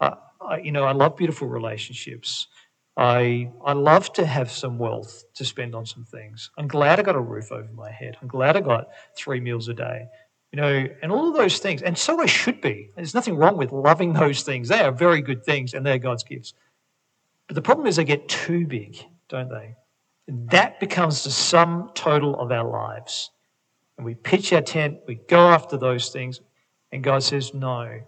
I, 0.00 0.14
I, 0.40 0.58
you 0.58 0.72
know, 0.72 0.84
I 0.84 0.92
love 0.92 1.16
beautiful 1.16 1.48
relationships. 1.48 2.48
I, 2.96 3.50
I 3.64 3.74
love 3.74 4.12
to 4.14 4.26
have 4.26 4.50
some 4.50 4.78
wealth 4.78 5.24
to 5.34 5.44
spend 5.44 5.74
on 5.74 5.86
some 5.86 6.04
things. 6.04 6.50
I'm 6.56 6.66
glad 6.66 6.98
I 6.98 7.02
got 7.02 7.14
a 7.14 7.20
roof 7.20 7.52
over 7.52 7.68
my 7.74 7.90
head. 7.90 8.16
I'm 8.20 8.28
glad 8.28 8.56
I 8.56 8.60
got 8.60 8.88
three 9.16 9.40
meals 9.40 9.68
a 9.68 9.74
day. 9.74 10.06
You 10.52 10.60
know, 10.62 10.86
and 11.02 11.12
all 11.12 11.28
of 11.28 11.36
those 11.36 11.58
things. 11.58 11.82
And 11.82 11.98
so 11.98 12.20
I 12.20 12.26
should 12.26 12.60
be. 12.60 12.90
There's 12.96 13.14
nothing 13.14 13.36
wrong 13.36 13.56
with 13.56 13.72
loving 13.72 14.14
those 14.14 14.42
things. 14.42 14.68
They 14.68 14.80
are 14.80 14.92
very 14.92 15.20
good 15.20 15.44
things 15.44 15.74
and 15.74 15.84
they're 15.84 15.98
God's 15.98 16.24
gifts. 16.24 16.54
But 17.46 17.54
the 17.54 17.62
problem 17.62 17.86
is 17.86 17.96
they 17.96 18.04
get 18.04 18.28
too 18.28 18.66
big, 18.66 18.96
don't 19.28 19.48
they? 19.48 19.74
That 20.28 20.80
becomes 20.80 21.24
the 21.24 21.30
sum 21.30 21.90
total 21.94 22.38
of 22.38 22.50
our 22.50 22.68
lives 22.68 23.30
and 23.96 24.04
we 24.04 24.14
pitch 24.14 24.52
our 24.52 24.60
tent, 24.60 24.98
we 25.06 25.14
go 25.14 25.48
after 25.48 25.76
those 25.76 26.10
things, 26.10 26.40
and 26.92 27.02
God 27.02 27.22
says, 27.22 27.54
No, 27.54 28.00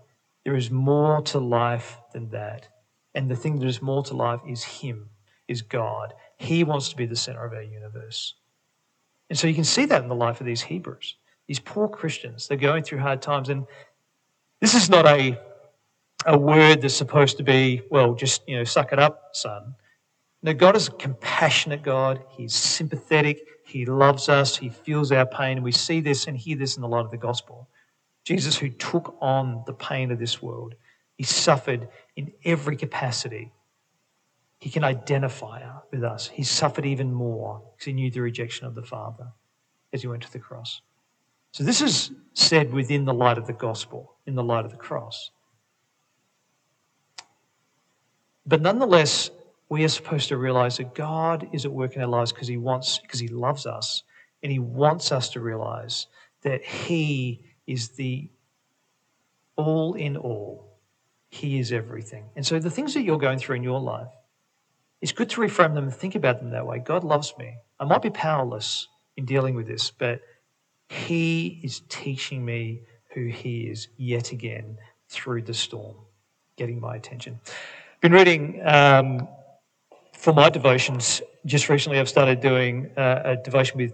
there 0.44 0.56
is 0.56 0.70
more 0.70 1.22
to 1.22 1.38
life 1.38 1.98
than 2.12 2.28
that. 2.30 2.68
And 3.14 3.30
the 3.30 3.36
thing 3.36 3.58
that 3.58 3.66
is 3.66 3.82
more 3.82 4.02
to 4.04 4.14
life 4.14 4.40
is 4.46 4.62
Him, 4.62 5.08
is 5.48 5.62
God. 5.62 6.12
He 6.36 6.62
wants 6.62 6.90
to 6.90 6.96
be 6.96 7.06
the 7.06 7.16
center 7.16 7.44
of 7.44 7.52
our 7.52 7.62
universe. 7.62 8.34
And 9.30 9.38
so 9.38 9.46
you 9.46 9.54
can 9.54 9.64
see 9.64 9.86
that 9.86 10.02
in 10.02 10.08
the 10.08 10.14
life 10.14 10.40
of 10.40 10.46
these 10.46 10.62
Hebrews, 10.62 11.16
these 11.46 11.58
poor 11.58 11.88
Christians. 11.88 12.46
They're 12.46 12.56
going 12.56 12.82
through 12.82 12.98
hard 12.98 13.20
times. 13.20 13.48
And 13.48 13.66
this 14.60 14.74
is 14.74 14.88
not 14.88 15.06
a, 15.06 15.38
a 16.26 16.38
word 16.38 16.82
that's 16.82 16.94
supposed 16.94 17.38
to 17.38 17.42
be, 17.42 17.82
well, 17.90 18.14
just, 18.14 18.42
you 18.46 18.56
know, 18.56 18.64
suck 18.64 18.92
it 18.92 18.98
up, 18.98 19.30
son. 19.32 19.74
No, 20.42 20.54
God 20.54 20.76
is 20.76 20.88
a 20.88 20.92
compassionate 20.92 21.82
God. 21.82 22.22
He's 22.30 22.54
sympathetic. 22.54 23.44
He 23.64 23.84
loves 23.84 24.28
us. 24.28 24.56
He 24.56 24.68
feels 24.68 25.10
our 25.10 25.26
pain. 25.26 25.62
We 25.62 25.72
see 25.72 26.00
this 26.00 26.26
and 26.26 26.36
hear 26.36 26.56
this 26.56 26.76
in 26.76 26.82
the 26.82 26.88
light 26.88 27.04
of 27.04 27.10
the 27.10 27.16
gospel. 27.16 27.68
Jesus, 28.24 28.56
who 28.56 28.68
took 28.68 29.16
on 29.20 29.64
the 29.66 29.72
pain 29.72 30.10
of 30.10 30.18
this 30.18 30.40
world, 30.40 30.74
he 31.16 31.24
suffered 31.24 31.88
in 32.16 32.32
every 32.44 32.76
capacity. 32.76 33.52
He 34.60 34.70
can 34.70 34.84
identify 34.84 35.62
with 35.90 36.04
us. 36.04 36.28
He 36.28 36.44
suffered 36.44 36.86
even 36.86 37.12
more 37.12 37.62
because 37.72 37.86
he 37.86 37.92
knew 37.92 38.10
the 38.10 38.20
rejection 38.20 38.66
of 38.66 38.74
the 38.74 38.82
Father 38.82 39.32
as 39.92 40.02
he 40.02 40.08
went 40.08 40.22
to 40.22 40.32
the 40.32 40.38
cross. 40.38 40.80
So, 41.52 41.64
this 41.64 41.80
is 41.80 42.12
said 42.34 42.72
within 42.72 43.04
the 43.04 43.14
light 43.14 43.38
of 43.38 43.46
the 43.46 43.52
gospel, 43.52 44.14
in 44.26 44.34
the 44.34 44.44
light 44.44 44.64
of 44.64 44.70
the 44.70 44.76
cross. 44.76 45.30
But 48.46 48.62
nonetheless, 48.62 49.30
we 49.68 49.84
are 49.84 49.88
supposed 49.88 50.28
to 50.28 50.36
realize 50.36 50.78
that 50.78 50.94
God 50.94 51.48
is 51.52 51.64
at 51.64 51.72
work 51.72 51.94
in 51.94 52.02
our 52.02 52.08
lives 52.08 52.32
because 52.32 52.48
He 52.48 52.56
wants, 52.56 52.98
because 52.98 53.20
He 53.20 53.28
loves 53.28 53.66
us, 53.66 54.02
and 54.42 54.50
He 54.50 54.58
wants 54.58 55.12
us 55.12 55.30
to 55.30 55.40
realize 55.40 56.06
that 56.42 56.64
He 56.64 57.44
is 57.66 57.90
the 57.90 58.30
all 59.56 59.94
in 59.94 60.16
all. 60.16 60.78
He 61.30 61.58
is 61.58 61.72
everything. 61.72 62.24
And 62.36 62.46
so 62.46 62.58
the 62.58 62.70
things 62.70 62.94
that 62.94 63.02
you're 63.02 63.18
going 63.18 63.38
through 63.38 63.56
in 63.56 63.62
your 63.62 63.80
life, 63.80 64.08
it's 65.02 65.12
good 65.12 65.28
to 65.30 65.40
reframe 65.40 65.74
them 65.74 65.84
and 65.84 65.94
think 65.94 66.14
about 66.14 66.40
them 66.40 66.50
that 66.50 66.66
way. 66.66 66.78
God 66.78 67.04
loves 67.04 67.34
me. 67.38 67.58
I 67.78 67.84
might 67.84 68.02
be 68.02 68.10
powerless 68.10 68.88
in 69.16 69.26
dealing 69.26 69.54
with 69.54 69.66
this, 69.66 69.90
but 69.90 70.22
He 70.88 71.60
is 71.62 71.82
teaching 71.88 72.44
me 72.44 72.82
who 73.14 73.26
He 73.26 73.62
is 73.62 73.88
yet 73.98 74.32
again 74.32 74.78
through 75.08 75.42
the 75.42 75.54
storm, 75.54 75.96
getting 76.56 76.80
my 76.80 76.96
attention. 76.96 77.40
Been 78.00 78.12
reading 78.12 78.62
um, 78.64 79.28
for 80.18 80.32
my 80.32 80.50
devotions, 80.50 81.22
just 81.46 81.68
recently 81.68 81.98
I've 81.98 82.08
started 82.08 82.40
doing 82.40 82.90
uh, 82.96 83.22
a 83.24 83.36
devotion 83.36 83.78
with 83.78 83.92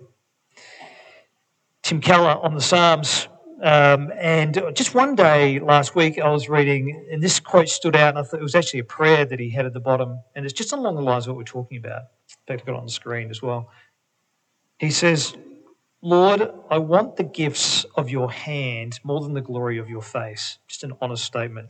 Tim 1.82 2.00
Keller 2.00 2.42
on 2.42 2.54
the 2.54 2.62
Psalms. 2.62 3.28
Um, 3.62 4.10
and 4.18 4.54
just 4.74 4.94
one 4.94 5.14
day 5.14 5.60
last 5.60 5.94
week, 5.94 6.18
I 6.18 6.30
was 6.30 6.48
reading, 6.48 7.06
and 7.12 7.22
this 7.22 7.40
quote 7.40 7.68
stood 7.68 7.94
out, 7.94 8.10
and 8.10 8.18
I 8.18 8.22
thought 8.22 8.40
it 8.40 8.42
was 8.42 8.54
actually 8.54 8.80
a 8.80 8.84
prayer 8.84 9.24
that 9.26 9.38
he 9.38 9.50
had 9.50 9.66
at 9.66 9.74
the 9.74 9.80
bottom, 9.80 10.18
and 10.34 10.44
it's 10.44 10.54
just 10.54 10.72
along 10.72 10.96
the 10.96 11.02
lines 11.02 11.26
of 11.26 11.32
what 11.32 11.36
we're 11.38 11.44
talking 11.44 11.76
about. 11.76 12.02
In 12.02 12.46
fact, 12.48 12.62
I've 12.62 12.66
got 12.66 12.72
it 12.72 12.78
on 12.78 12.86
the 12.86 12.92
screen 12.92 13.30
as 13.30 13.42
well. 13.42 13.70
He 14.78 14.90
says, 14.90 15.36
Lord, 16.02 16.50
I 16.70 16.78
want 16.78 17.16
the 17.16 17.24
gifts 17.24 17.84
of 17.96 18.10
your 18.10 18.30
hand 18.30 18.98
more 19.04 19.20
than 19.20 19.34
the 19.34 19.40
glory 19.40 19.78
of 19.78 19.88
your 19.88 20.02
face. 20.02 20.58
Just 20.68 20.84
an 20.84 20.94
honest 21.00 21.24
statement. 21.24 21.68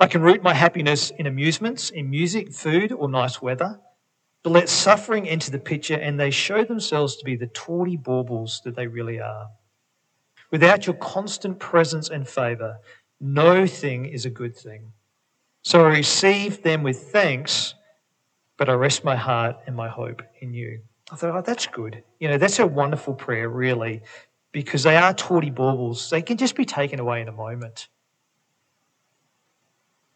I 0.00 0.06
can 0.06 0.22
root 0.22 0.42
my 0.42 0.54
happiness 0.54 1.10
in 1.10 1.26
amusements, 1.26 1.90
in 1.90 2.10
music, 2.10 2.52
food, 2.52 2.92
or 2.92 3.08
nice 3.08 3.42
weather. 3.42 3.80
But 4.42 4.50
let 4.50 4.68
suffering 4.68 5.28
enter 5.28 5.50
the 5.50 5.58
picture 5.58 5.96
and 5.96 6.18
they 6.18 6.30
show 6.30 6.64
themselves 6.64 7.16
to 7.16 7.24
be 7.24 7.36
the 7.36 7.48
tawdry 7.48 7.96
baubles 7.96 8.62
that 8.64 8.74
they 8.74 8.86
really 8.86 9.20
are. 9.20 9.48
Without 10.50 10.86
your 10.86 10.96
constant 10.96 11.58
presence 11.58 12.08
and 12.08 12.26
favour, 12.26 12.78
no 13.20 13.66
thing 13.66 14.06
is 14.06 14.24
a 14.24 14.30
good 14.30 14.56
thing. 14.56 14.92
So 15.62 15.84
I 15.84 15.90
receive 15.90 16.62
them 16.62 16.82
with 16.82 17.10
thanks, 17.12 17.74
but 18.56 18.70
I 18.70 18.72
rest 18.72 19.04
my 19.04 19.16
heart 19.16 19.56
and 19.66 19.76
my 19.76 19.88
hope 19.88 20.22
in 20.40 20.54
you. 20.54 20.80
I 21.12 21.16
thought, 21.16 21.36
oh, 21.36 21.42
that's 21.42 21.66
good. 21.66 22.02
You 22.18 22.28
know, 22.28 22.38
that's 22.38 22.58
a 22.58 22.66
wonderful 22.66 23.14
prayer, 23.14 23.48
really, 23.48 24.00
because 24.52 24.84
they 24.84 24.96
are 24.96 25.12
tawdry 25.12 25.50
baubles. 25.50 26.08
They 26.08 26.22
can 26.22 26.38
just 26.38 26.56
be 26.56 26.64
taken 26.64 26.98
away 26.98 27.20
in 27.20 27.28
a 27.28 27.32
moment 27.32 27.88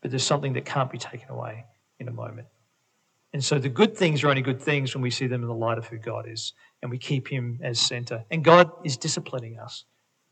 but 0.05 0.13
there's 0.13 0.23
something 0.23 0.53
that 0.53 0.65
can't 0.65 0.93
be 0.93 0.99
taken 0.99 1.29
away 1.31 1.65
in 1.99 2.07
a 2.07 2.13
moment. 2.13 2.47
And 3.33 3.43
so 3.43 3.59
the 3.59 3.69
good 3.69 3.97
things 3.97 4.23
are 4.23 4.29
only 4.29 4.43
good 4.43 4.61
things 4.61 4.95
when 4.95 5.03
we 5.03 5.11
see 5.11 5.27
them 5.27 5.43
in 5.43 5.49
the 5.49 5.55
light 5.55 5.79
of 5.79 5.87
who 5.87 5.99
God 5.99 6.29
is 6.29 6.53
and 6.83 6.91
we 6.91 6.99
keep 6.99 7.27
Him 7.27 7.59
as 7.63 7.81
center. 7.81 8.25
And 8.31 8.45
God 8.45 8.71
is 8.85 8.97
disciplining 8.97 9.59
us. 9.59 9.85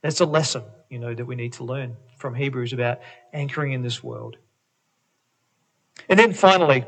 That's 0.03 0.21
a 0.21 0.27
lesson, 0.27 0.63
you 0.91 1.01
know, 1.01 1.13
that 1.13 1.25
we 1.25 1.35
need 1.35 1.55
to 1.55 1.65
learn 1.65 1.97
from 2.19 2.35
Hebrews 2.35 2.73
about 2.73 3.01
anchoring 3.33 3.73
in 3.73 3.83
this 3.83 4.05
world. 4.05 4.37
And 6.09 6.19
then 6.19 6.33
finally, 6.33 6.85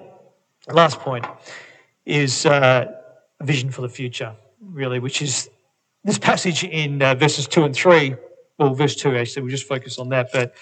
Last 0.72 1.00
point 1.00 1.26
is 2.06 2.46
uh, 2.46 2.90
a 3.38 3.44
vision 3.44 3.70
for 3.70 3.82
the 3.82 3.88
future, 3.88 4.34
really, 4.62 4.98
which 4.98 5.20
is 5.20 5.50
this 6.04 6.18
passage 6.18 6.64
in 6.64 7.02
uh, 7.02 7.14
verses 7.14 7.46
2 7.46 7.64
and 7.64 7.74
3. 7.74 8.14
Well, 8.58 8.74
verse 8.74 8.96
2, 8.96 9.14
actually, 9.16 9.42
we'll 9.42 9.50
just 9.50 9.68
focus 9.68 9.98
on 9.98 10.08
that, 10.10 10.30
but 10.32 10.54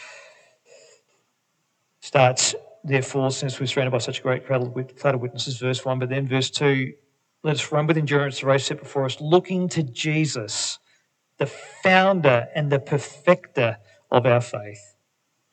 starts, 2.12 2.55
therefore, 2.85 3.31
since 3.31 3.59
we're 3.59 3.64
surrounded 3.64 3.90
by 3.90 3.96
such 3.96 4.18
a 4.18 4.22
great 4.22 4.44
crowd 4.44 4.61
of 4.61 5.20
witnesses, 5.22 5.57
verse 5.57 5.83
1, 5.83 5.98
but 5.98 6.11
then 6.11 6.29
verse 6.29 6.51
2, 6.51 6.92
let 7.42 7.55
us 7.55 7.72
run 7.72 7.87
with 7.87 7.96
endurance 7.96 8.40
the 8.40 8.46
race 8.46 8.66
set 8.66 8.79
before 8.79 9.07
us, 9.07 9.18
looking 9.18 9.66
to 9.70 9.83
Jesus, 9.83 10.79
the 11.38 11.46
founder 11.46 12.48
and 12.55 12.70
the 12.70 12.79
perfecter 12.79 13.79
of 14.11 14.27
our 14.27 14.42
faith, 14.42 14.94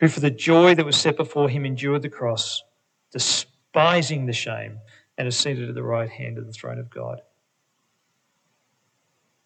who 0.01 0.09
for 0.09 0.19
the 0.19 0.29
joy 0.29 0.75
that 0.75 0.85
was 0.85 0.97
set 0.97 1.15
before 1.15 1.47
him 1.47 1.65
endured 1.65 2.01
the 2.01 2.09
cross, 2.09 2.61
despising 3.13 4.25
the 4.25 4.33
shame, 4.33 4.79
and 5.17 5.29
is 5.29 5.37
seated 5.37 5.69
at 5.69 5.75
the 5.75 5.81
right 5.81 6.09
hand 6.09 6.37
of 6.37 6.45
the 6.45 6.51
throne 6.51 6.77
of 6.77 6.89
God. 6.89 7.21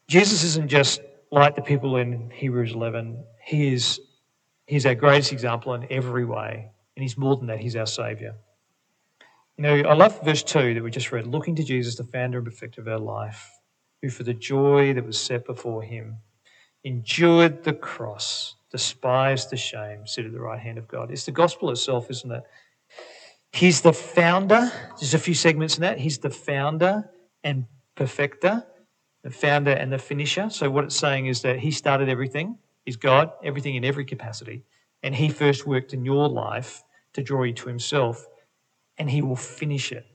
Jesus 0.08 0.43
isn't 0.43 0.67
just 0.67 0.99
like 1.32 1.56
the 1.56 1.62
people 1.62 1.95
in 1.97 2.32
Hebrews 2.32 2.71
11, 2.71 3.23
he 3.45 3.71
is 3.71 3.99
he's 4.65 4.88
our 4.88 4.95
greatest 4.95 5.32
example 5.32 5.76
in 5.76 5.86
every 5.91 6.26
way. 6.26 6.71
And 6.95 7.03
he's 7.03 7.17
more 7.17 7.36
than 7.36 7.47
that, 7.47 7.60
he's 7.60 7.75
our 7.75 7.86
Saviour. 7.86 8.36
You 9.58 9.63
know, 9.63 9.89
I 9.89 9.93
love 9.93 10.23
verse 10.23 10.43
2 10.43 10.73
that 10.73 10.84
we 10.84 10.91
just 10.91 11.12
read 11.12 11.27
looking 11.27 11.56
to 11.56 11.63
Jesus, 11.63 11.95
the 11.95 12.03
founder 12.03 12.39
and 12.39 12.45
perfecter 12.45 12.82
of 12.82 12.88
our 12.88 12.99
life, 12.99 13.51
who 14.01 14.10
for 14.10 14.23
the 14.23 14.34
joy 14.34 14.93
that 14.93 15.06
was 15.06 15.19
set 15.19 15.45
before 15.45 15.84
him 15.84 16.17
endured 16.84 17.63
the 17.63 17.73
cross, 17.73 18.56
despised 18.71 19.49
the 19.49 19.58
shame, 19.58 20.06
sit 20.06 20.25
at 20.25 20.32
the 20.32 20.39
right 20.39 20.60
hand 20.60 20.77
of 20.77 20.88
God. 20.88 21.12
It's 21.12 21.25
the 21.25 21.32
gospel 21.32 21.69
itself, 21.69 22.10
isn't 22.10 22.32
it? 22.32 22.43
He's 23.51 23.82
the 23.82 23.93
founder. 23.93 24.71
There's 24.99 25.13
a 25.13 25.19
few 25.19 25.36
segments 25.36 25.77
in 25.77 25.82
that. 25.82 25.99
He's 25.99 26.17
the 26.17 26.32
founder 26.32 27.10
and 27.43 27.65
perfecter, 27.95 28.65
the 29.23 29.29
founder 29.29 29.71
and 29.71 29.93
the 29.93 29.99
finisher. 29.99 30.49
So, 30.49 30.69
what 30.71 30.86
it's 30.86 30.95
saying 30.95 31.27
is 31.27 31.43
that 31.43 31.60
He 31.60 31.69
started 31.69 32.10
everything. 32.10 32.58
He's 32.86 32.97
God, 32.97 33.32
everything 33.43 33.75
in 33.75 33.86
every 33.86 34.06
capacity. 34.06 34.63
And 35.04 35.13
He 35.13 35.30
first 35.30 35.68
worked 35.68 35.94
in 35.94 36.06
your 36.06 36.28
life 36.28 36.84
to 37.13 37.22
draw 37.22 37.44
you 37.44 37.54
to 37.54 37.68
Himself, 37.68 38.26
and 38.98 39.10
He 39.10 39.22
will 39.22 39.36
finish 39.36 39.92
it. 39.92 40.06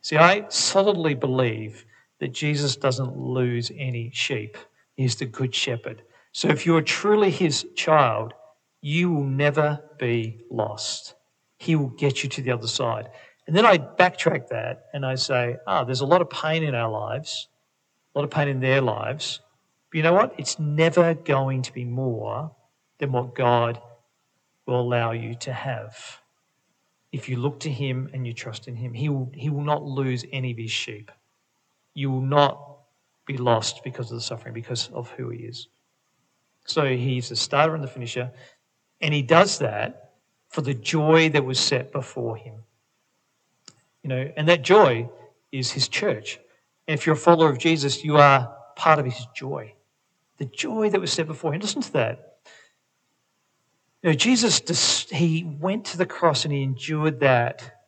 See, 0.00 0.16
I 0.16 0.48
solidly 0.48 1.14
believe 1.14 1.84
that 2.20 2.32
Jesus 2.32 2.76
doesn't 2.76 3.16
lose 3.16 3.70
any 3.76 4.10
sheep. 4.14 4.56
He's 4.94 5.16
the 5.16 5.26
good 5.26 5.54
shepherd. 5.54 6.02
So, 6.32 6.48
if 6.48 6.64
you're 6.64 6.82
truly 6.82 7.30
His 7.30 7.66
child, 7.74 8.34
you 8.80 9.12
will 9.12 9.24
never 9.24 9.80
be 9.98 10.40
lost. 10.50 11.14
He 11.58 11.74
will 11.74 11.88
get 11.88 12.22
you 12.22 12.28
to 12.30 12.42
the 12.42 12.52
other 12.52 12.68
side. 12.68 13.10
And 13.46 13.56
then 13.56 13.66
I 13.66 13.78
backtrack 13.78 14.48
that 14.48 14.84
and 14.92 15.04
I 15.04 15.14
say, 15.14 15.56
ah, 15.66 15.80
oh, 15.80 15.84
there's 15.84 16.02
a 16.02 16.06
lot 16.06 16.20
of 16.20 16.30
pain 16.30 16.62
in 16.62 16.74
our 16.74 16.90
lives, 16.90 17.48
a 18.14 18.18
lot 18.18 18.24
of 18.24 18.30
pain 18.30 18.46
in 18.46 18.60
their 18.60 18.80
lives. 18.80 19.40
But 19.90 19.96
you 19.96 20.02
know 20.02 20.12
what? 20.12 20.34
It's 20.38 20.58
never 20.58 21.14
going 21.14 21.62
to 21.62 21.72
be 21.72 21.84
more 21.84 22.54
than 22.98 23.10
what 23.10 23.34
God 23.34 23.80
will 24.68 24.80
allow 24.80 25.10
you 25.10 25.34
to 25.36 25.52
have. 25.52 26.20
If 27.10 27.28
you 27.28 27.36
look 27.36 27.60
to 27.60 27.70
Him 27.70 28.10
and 28.12 28.26
you 28.26 28.32
trust 28.32 28.68
in 28.68 28.76
Him, 28.76 28.94
He 28.94 29.08
will, 29.08 29.32
he 29.34 29.50
will 29.50 29.64
not 29.64 29.82
lose 29.82 30.24
any 30.30 30.52
of 30.52 30.58
His 30.58 30.70
sheep. 30.70 31.10
You 31.94 32.10
will 32.10 32.22
not 32.22 32.78
be 33.26 33.36
lost 33.36 33.82
because 33.82 34.10
of 34.10 34.16
the 34.16 34.22
suffering, 34.22 34.54
because 34.54 34.88
of 34.92 35.10
who 35.10 35.30
He 35.30 35.40
is. 35.40 35.68
So 36.66 36.86
He's 36.86 37.30
the 37.30 37.36
starter 37.36 37.74
and 37.74 37.82
the 37.82 37.88
finisher. 37.88 38.30
And 39.00 39.12
He 39.12 39.22
does 39.22 39.58
that 39.58 40.08
for 40.48 40.62
the 40.62 40.74
joy 40.74 41.28
that 41.30 41.44
was 41.44 41.60
set 41.60 41.92
before 41.92 42.36
him. 42.36 42.54
You 44.02 44.08
know, 44.08 44.32
and 44.36 44.48
that 44.48 44.62
joy 44.62 45.08
is 45.52 45.70
his 45.70 45.88
church. 45.88 46.38
And 46.86 46.98
if 46.98 47.06
you're 47.06 47.14
a 47.14 47.18
follower 47.18 47.50
of 47.50 47.58
Jesus, 47.58 48.04
you 48.04 48.16
are 48.16 48.54
part 48.76 48.98
of 48.98 49.04
his 49.04 49.26
joy. 49.34 49.74
The 50.38 50.46
joy 50.46 50.88
that 50.90 51.00
was 51.00 51.12
set 51.12 51.26
before 51.26 51.52
him. 51.52 51.60
Listen 51.60 51.82
to 51.82 51.92
that. 51.94 52.37
Know, 54.08 54.14
Jesus, 54.14 55.06
he 55.10 55.44
went 55.60 55.84
to 55.86 55.98
the 55.98 56.06
cross 56.06 56.46
and 56.46 56.54
he 56.54 56.62
endured 56.62 57.20
that, 57.20 57.84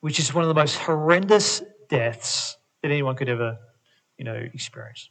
which 0.00 0.18
is 0.18 0.32
one 0.32 0.42
of 0.42 0.48
the 0.48 0.54
most 0.54 0.76
horrendous 0.76 1.62
deaths 1.90 2.56
that 2.82 2.90
anyone 2.90 3.16
could 3.16 3.28
ever, 3.28 3.58
you 4.16 4.24
know, 4.24 4.32
experience. 4.32 5.10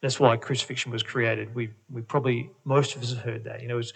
That's 0.00 0.18
why 0.18 0.36
crucifixion 0.38 0.90
was 0.90 1.04
created. 1.04 1.54
We, 1.54 1.70
we 1.88 2.02
probably, 2.02 2.50
most 2.64 2.96
of 2.96 3.02
us 3.02 3.10
have 3.10 3.20
heard 3.20 3.44
that. 3.44 3.62
You 3.62 3.68
know, 3.68 3.74
it 3.74 3.76
was 3.76 3.92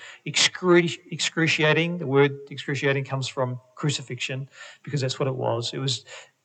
excruciating. 1.10 1.98
The 1.98 2.06
word 2.06 2.38
excruciating 2.52 3.02
comes 3.02 3.26
from 3.26 3.58
crucifixion 3.74 4.48
because 4.84 5.00
that's 5.00 5.18
what 5.18 5.26
it 5.26 5.34
was. 5.34 5.72
It 5.74 5.78
was, 5.78 6.04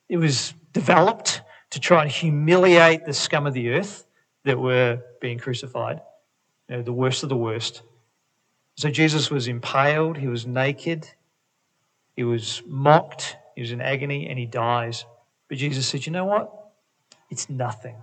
it 0.09 0.17
was 0.17 0.55
developed 0.73 1.43
to 1.69 1.79
try 1.79 2.01
and 2.01 2.11
humiliate 2.11 3.05
the 3.05 3.13
scum 3.13 3.45
of 3.45 3.53
the 3.53 3.69
earth 3.69 4.07
that 4.43 4.57
were 4.57 5.03
being 5.21 5.37
crucified, 5.37 6.01
you 6.67 6.77
know, 6.77 6.81
the 6.81 6.93
worst 6.93 7.21
of 7.21 7.29
the 7.29 7.37
worst. 7.37 7.83
So 8.75 8.89
Jesus 8.89 9.29
was 9.29 9.47
impaled, 9.47 10.17
he 10.17 10.27
was 10.27 10.45
naked, 10.45 11.07
he 12.15 12.23
was 12.23 12.61
mocked, 12.65 13.37
he 13.55 13.61
was 13.61 13.71
in 13.71 13.81
agony, 13.81 14.29
and 14.29 14.39
he 14.39 14.45
dies. 14.45 15.05
But 15.47 15.57
Jesus 15.57 15.87
said, 15.87 16.05
You 16.05 16.11
know 16.11 16.25
what? 16.25 16.51
It's 17.29 17.49
nothing 17.49 17.95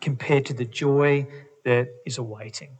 compared 0.00 0.46
to 0.46 0.54
the 0.54 0.64
joy 0.64 1.26
that 1.64 1.88
is 2.04 2.18
awaiting. 2.18 2.78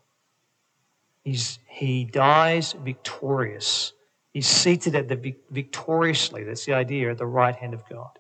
He's, 1.22 1.58
he 1.66 2.04
dies 2.04 2.74
victorious. 2.74 3.92
He's 4.32 4.46
seated 4.46 4.94
at 4.94 5.08
the 5.08 5.34
victoriously, 5.50 6.44
that's 6.44 6.66
the 6.66 6.74
idea, 6.74 7.10
at 7.10 7.18
the 7.18 7.26
right 7.26 7.54
hand 7.54 7.72
of 7.72 7.88
God. 7.88 8.18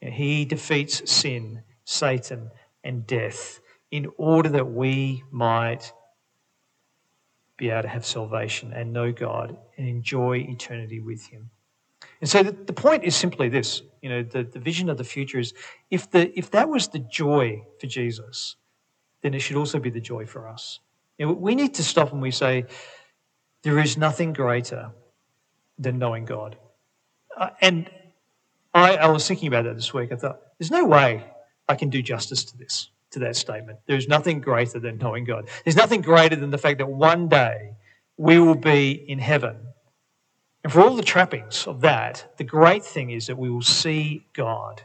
He 0.00 0.44
defeats 0.44 1.08
sin, 1.10 1.62
Satan, 1.84 2.50
and 2.82 3.06
death 3.06 3.60
in 3.90 4.10
order 4.16 4.48
that 4.48 4.72
we 4.72 5.22
might 5.30 5.92
be 7.62 7.70
able 7.70 7.82
to 7.82 7.88
have 7.88 8.04
salvation 8.04 8.72
and 8.72 8.92
know 8.92 9.12
God 9.12 9.56
and 9.76 9.86
enjoy 9.86 10.38
eternity 10.38 10.98
with 10.98 11.24
Him. 11.24 11.48
And 12.20 12.28
so 12.28 12.42
the, 12.42 12.50
the 12.50 12.72
point 12.72 13.04
is 13.04 13.14
simply 13.14 13.48
this 13.48 13.82
you 14.00 14.08
know, 14.08 14.24
the, 14.24 14.42
the 14.42 14.58
vision 14.58 14.90
of 14.90 14.98
the 14.98 15.04
future 15.04 15.38
is 15.38 15.54
if, 15.88 16.10
the, 16.10 16.36
if 16.36 16.50
that 16.50 16.68
was 16.68 16.88
the 16.88 16.98
joy 16.98 17.62
for 17.78 17.86
Jesus, 17.86 18.56
then 19.22 19.32
it 19.32 19.38
should 19.38 19.56
also 19.56 19.78
be 19.78 19.90
the 19.90 20.00
joy 20.00 20.26
for 20.26 20.48
us. 20.48 20.80
You 21.18 21.26
know, 21.26 21.32
we 21.34 21.54
need 21.54 21.74
to 21.74 21.84
stop 21.84 22.12
and 22.12 22.20
we 22.20 22.32
say, 22.32 22.64
there 23.62 23.78
is 23.78 23.96
nothing 23.96 24.32
greater 24.32 24.90
than 25.78 26.00
knowing 26.00 26.24
God. 26.24 26.56
Uh, 27.36 27.50
and 27.60 27.88
I, 28.74 28.96
I 28.96 29.06
was 29.06 29.28
thinking 29.28 29.46
about 29.46 29.64
that 29.64 29.76
this 29.76 29.94
week. 29.94 30.10
I 30.10 30.16
thought, 30.16 30.40
there's 30.58 30.72
no 30.72 30.84
way 30.84 31.24
I 31.68 31.76
can 31.76 31.90
do 31.90 32.02
justice 32.02 32.44
to 32.46 32.58
this, 32.58 32.88
to 33.12 33.20
that 33.20 33.36
statement. 33.36 33.78
There's 33.86 34.08
nothing 34.08 34.40
greater 34.40 34.78
than 34.78 34.98
knowing 34.98 35.24
God. 35.24 35.48
There's 35.64 35.76
nothing 35.76 36.00
greater 36.00 36.36
than 36.36 36.50
the 36.50 36.58
fact 36.58 36.78
that 36.78 36.88
one 36.88 37.28
day 37.28 37.72
we 38.16 38.38
will 38.38 38.54
be 38.54 38.92
in 38.92 39.18
heaven 39.18 39.56
and 40.64 40.72
for 40.72 40.80
all 40.80 40.94
the 40.94 41.02
trappings 41.02 41.66
of 41.66 41.80
that, 41.80 42.34
the 42.36 42.44
great 42.44 42.84
thing 42.84 43.10
is 43.10 43.26
that 43.26 43.36
we 43.36 43.50
will 43.50 43.62
see 43.62 44.26
God 44.32 44.82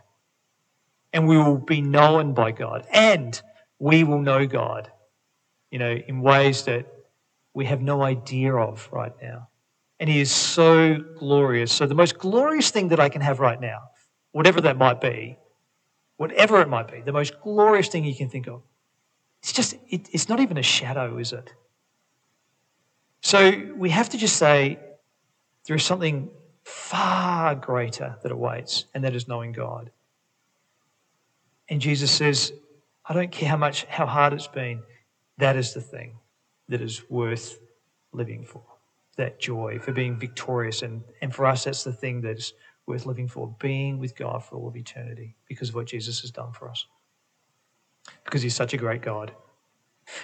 and 1.13 1.27
we 1.27 1.37
will 1.37 1.57
be 1.57 1.81
known 1.81 2.33
by 2.33 2.51
God 2.51 2.85
and 2.91 3.39
we 3.79 4.03
will 4.03 4.21
know 4.21 4.47
God, 4.47 4.91
you 5.69 5.77
know, 5.77 5.91
in 5.91 6.21
ways 6.21 6.63
that 6.63 6.87
we 7.53 7.65
have 7.65 7.81
no 7.81 8.01
idea 8.01 8.55
of 8.55 8.89
right 8.91 9.13
now. 9.21 9.49
And 9.99 10.09
He 10.09 10.19
is 10.19 10.31
so 10.31 10.95
glorious. 10.95 11.71
So, 11.71 11.85
the 11.85 11.95
most 11.95 12.17
glorious 12.17 12.69
thing 12.71 12.89
that 12.89 12.99
I 12.99 13.09
can 13.09 13.21
have 13.21 13.39
right 13.39 13.59
now, 13.59 13.79
whatever 14.31 14.61
that 14.61 14.77
might 14.77 15.01
be, 15.01 15.37
whatever 16.17 16.61
it 16.61 16.69
might 16.69 16.91
be, 16.91 17.01
the 17.01 17.13
most 17.13 17.39
glorious 17.41 17.87
thing 17.87 18.03
you 18.03 18.15
can 18.15 18.29
think 18.29 18.47
of, 18.47 18.61
it's 19.41 19.53
just, 19.53 19.75
it, 19.89 20.09
it's 20.11 20.27
not 20.29 20.39
even 20.39 20.57
a 20.57 20.63
shadow, 20.63 21.17
is 21.17 21.31
it? 21.31 21.53
So, 23.21 23.73
we 23.75 23.89
have 23.89 24.09
to 24.09 24.17
just 24.17 24.37
say, 24.37 24.79
there 25.65 25.75
is 25.75 25.83
something 25.83 26.29
far 26.63 27.55
greater 27.55 28.17
that 28.23 28.31
awaits, 28.31 28.85
and 28.93 29.03
that 29.03 29.15
is 29.15 29.27
knowing 29.27 29.51
God. 29.51 29.91
And 31.69 31.81
Jesus 31.81 32.11
says, 32.11 32.53
I 33.05 33.13
don't 33.13 33.31
care 33.31 33.49
how 33.49 33.57
much, 33.57 33.85
how 33.85 34.05
hard 34.05 34.33
it's 34.33 34.47
been, 34.47 34.81
that 35.37 35.55
is 35.55 35.73
the 35.73 35.81
thing 35.81 36.17
that 36.69 36.81
is 36.81 37.09
worth 37.09 37.59
living 38.11 38.43
for. 38.43 38.63
That 39.17 39.39
joy, 39.39 39.79
for 39.79 39.93
being 39.93 40.17
victorious. 40.17 40.81
And, 40.81 41.03
and 41.21 41.33
for 41.33 41.45
us, 41.45 41.63
that's 41.63 41.83
the 41.83 41.93
thing 41.93 42.21
that's 42.21 42.53
worth 42.87 43.05
living 43.05 43.27
for, 43.27 43.53
being 43.59 43.99
with 43.99 44.15
God 44.15 44.43
for 44.43 44.55
all 44.55 44.67
of 44.67 44.75
eternity 44.75 45.35
because 45.47 45.69
of 45.69 45.75
what 45.75 45.85
Jesus 45.85 46.21
has 46.21 46.31
done 46.31 46.53
for 46.53 46.69
us. 46.69 46.87
Because 48.23 48.41
he's 48.41 48.55
such 48.55 48.73
a 48.73 48.77
great 48.77 49.01
God. 49.01 49.33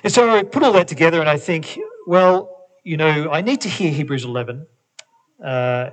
And 0.03 0.11
so 0.11 0.29
I 0.29 0.43
put 0.43 0.63
all 0.63 0.71
that 0.73 0.87
together 0.87 1.19
and 1.19 1.29
I 1.29 1.37
think, 1.37 1.77
well, 2.07 2.67
you 2.83 2.95
know, 2.95 3.29
I 3.29 3.41
need 3.41 3.61
to 3.61 3.69
hear 3.69 3.91
Hebrews 3.91 4.23
11 4.23 4.65
uh, 5.43 5.89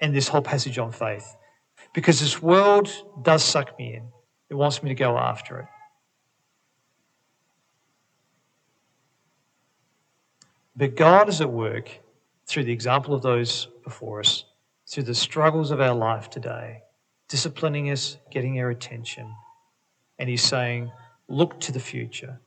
and 0.00 0.16
this 0.16 0.28
whole 0.28 0.42
passage 0.42 0.78
on 0.78 0.90
faith. 0.90 1.36
Because 1.92 2.20
this 2.20 2.42
world 2.42 2.90
does 3.22 3.44
suck 3.44 3.78
me 3.78 3.94
in, 3.94 4.08
it 4.48 4.54
wants 4.54 4.82
me 4.82 4.88
to 4.88 4.94
go 4.94 5.18
after 5.18 5.60
it. 5.60 5.66
But 10.74 10.94
God 10.94 11.28
is 11.28 11.40
at 11.40 11.50
work 11.50 11.90
through 12.46 12.64
the 12.64 12.72
example 12.72 13.14
of 13.14 13.22
those 13.22 13.68
before 13.82 14.20
us, 14.20 14.44
through 14.88 15.02
the 15.02 15.14
struggles 15.14 15.70
of 15.70 15.80
our 15.80 15.94
life 15.94 16.30
today, 16.30 16.82
disciplining 17.28 17.90
us, 17.90 18.18
getting 18.30 18.60
our 18.60 18.70
attention. 18.70 19.34
And 20.18 20.28
He's 20.28 20.42
saying, 20.42 20.92
look 21.28 21.58
to 21.60 21.72
the 21.72 21.80
future, 21.80 22.40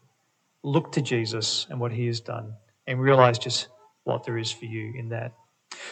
look 0.63 0.91
to 0.93 1.01
Jesus 1.01 1.67
and 1.69 1.79
what 1.79 1.91
He 1.91 2.07
has 2.07 2.21
done, 2.21 2.53
and 2.87 2.99
realize 2.99 3.37
just 3.37 3.67
what 4.03 4.23
there 4.23 4.37
is 4.37 4.51
for 4.51 4.65
you 4.65 4.93
in 4.97 5.09
that. 5.09 5.33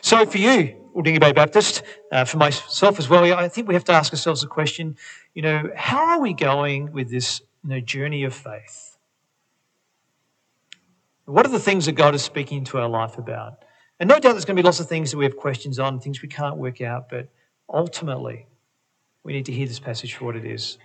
So, 0.01 0.25
for 0.25 0.37
you, 0.37 0.75
Aldinga 0.95 1.19
Bay 1.19 1.31
Baptist, 1.33 1.83
uh, 2.11 2.25
for 2.25 2.37
myself 2.37 2.97
as 2.97 3.07
well, 3.09 3.23
I 3.33 3.47
think 3.47 3.67
we 3.67 3.73
have 3.73 3.83
to 3.85 3.91
ask 3.91 4.11
ourselves 4.11 4.41
the 4.41 4.47
question 4.47 4.97
you 5.33 5.41
know, 5.43 5.69
how 5.75 6.03
are 6.03 6.19
we 6.19 6.33
going 6.33 6.91
with 6.91 7.11
this 7.11 7.41
you 7.63 7.69
know, 7.69 7.79
journey 7.79 8.23
of 8.23 8.33
faith? 8.33 8.97
What 11.25 11.45
are 11.45 11.49
the 11.49 11.59
things 11.59 11.85
that 11.85 11.91
God 11.91 12.15
is 12.15 12.23
speaking 12.23 12.63
to 12.65 12.79
our 12.79 12.87
life 12.87 13.17
about? 13.17 13.63
And 13.99 14.07
no 14.07 14.19
doubt 14.19 14.33
there's 14.33 14.45
going 14.45 14.55
to 14.55 14.61
be 14.61 14.65
lots 14.65 14.79
of 14.79 14.87
things 14.87 15.11
that 15.11 15.17
we 15.17 15.25
have 15.25 15.37
questions 15.37 15.79
on, 15.79 15.99
things 15.99 16.21
we 16.21 16.27
can't 16.27 16.57
work 16.57 16.81
out, 16.81 17.09
but 17.09 17.29
ultimately, 17.67 18.47
we 19.23 19.33
need 19.33 19.45
to 19.47 19.51
hear 19.51 19.67
this 19.67 19.79
passage 19.79 20.13
for 20.13 20.25
what 20.25 20.35
it 20.35 20.45
is 20.45 20.77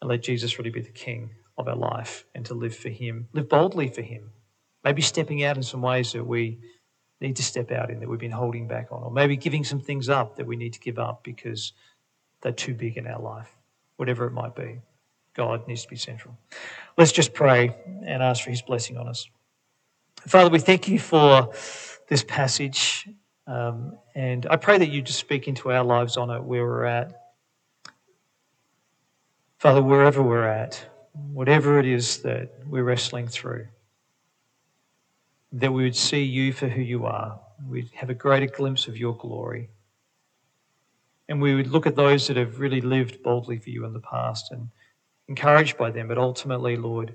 and 0.00 0.08
let 0.08 0.22
Jesus 0.22 0.58
really 0.58 0.70
be 0.70 0.80
the 0.80 0.90
king 0.90 1.30
of 1.56 1.68
our 1.68 1.76
life 1.76 2.24
and 2.34 2.44
to 2.46 2.54
live 2.54 2.74
for 2.74 2.88
Him, 2.88 3.28
live 3.32 3.48
boldly 3.48 3.88
for 3.88 4.02
Him. 4.02 4.32
Maybe 4.82 5.02
stepping 5.02 5.44
out 5.44 5.56
in 5.56 5.62
some 5.62 5.82
ways 5.82 6.12
that 6.12 6.24
we 6.24 6.58
need 7.20 7.36
to 7.36 7.42
step 7.42 7.70
out 7.70 7.90
in 7.90 8.00
that 8.00 8.08
we've 8.08 8.18
been 8.18 8.30
holding 8.30 8.66
back 8.66 8.88
on, 8.90 9.02
or 9.02 9.10
maybe 9.10 9.36
giving 9.36 9.62
some 9.62 9.80
things 9.80 10.08
up 10.08 10.36
that 10.36 10.46
we 10.46 10.56
need 10.56 10.72
to 10.72 10.80
give 10.80 10.98
up 10.98 11.22
because 11.22 11.72
they're 12.40 12.52
too 12.52 12.74
big 12.74 12.96
in 12.96 13.06
our 13.06 13.20
life 13.20 13.54
whatever 14.00 14.24
it 14.24 14.32
might 14.32 14.54
be. 14.54 14.80
God 15.34 15.68
needs 15.68 15.82
to 15.82 15.88
be 15.90 15.96
central. 15.96 16.38
Let's 16.96 17.12
just 17.12 17.34
pray 17.34 17.76
and 18.06 18.22
ask 18.22 18.42
for 18.42 18.48
his 18.48 18.62
blessing 18.62 18.96
on 18.96 19.06
us. 19.06 19.28
Father, 20.26 20.48
we 20.48 20.58
thank 20.58 20.88
you 20.88 20.98
for 20.98 21.52
this 22.10 22.22
passage. 22.22 23.08
Um, 23.46 23.96
and 24.14 24.46
I 24.50 24.56
pray 24.56 24.76
that 24.76 24.90
you 24.90 25.00
just 25.00 25.18
speak 25.18 25.48
into 25.48 25.72
our 25.72 25.82
lives 25.82 26.18
on 26.18 26.28
it 26.28 26.44
where 26.44 26.66
we're 26.66 26.84
at. 26.84 27.32
Father, 29.56 29.82
wherever 29.82 30.22
we're 30.22 30.46
at, 30.46 30.86
whatever 31.32 31.78
it 31.78 31.86
is 31.86 32.18
that 32.18 32.52
we're 32.66 32.84
wrestling 32.84 33.28
through, 33.28 33.68
that 35.52 35.72
we 35.72 35.84
would 35.84 35.96
see 35.96 36.22
you 36.22 36.52
for 36.52 36.68
who 36.68 36.82
you 36.82 37.06
are. 37.06 37.40
We'd 37.66 37.90
have 37.94 38.10
a 38.10 38.14
greater 38.14 38.46
glimpse 38.46 38.86
of 38.86 38.98
your 38.98 39.16
glory 39.16 39.70
and 41.30 41.40
we 41.40 41.54
would 41.54 41.68
look 41.68 41.86
at 41.86 41.94
those 41.94 42.26
that 42.26 42.36
have 42.36 42.58
really 42.58 42.80
lived 42.80 43.22
boldly 43.22 43.56
for 43.56 43.70
you 43.70 43.84
in 43.84 43.92
the 43.92 44.00
past 44.00 44.50
and 44.50 44.68
encouraged 45.28 45.78
by 45.78 45.92
them. 45.92 46.08
But 46.08 46.18
ultimately, 46.18 46.76
Lord, 46.76 47.14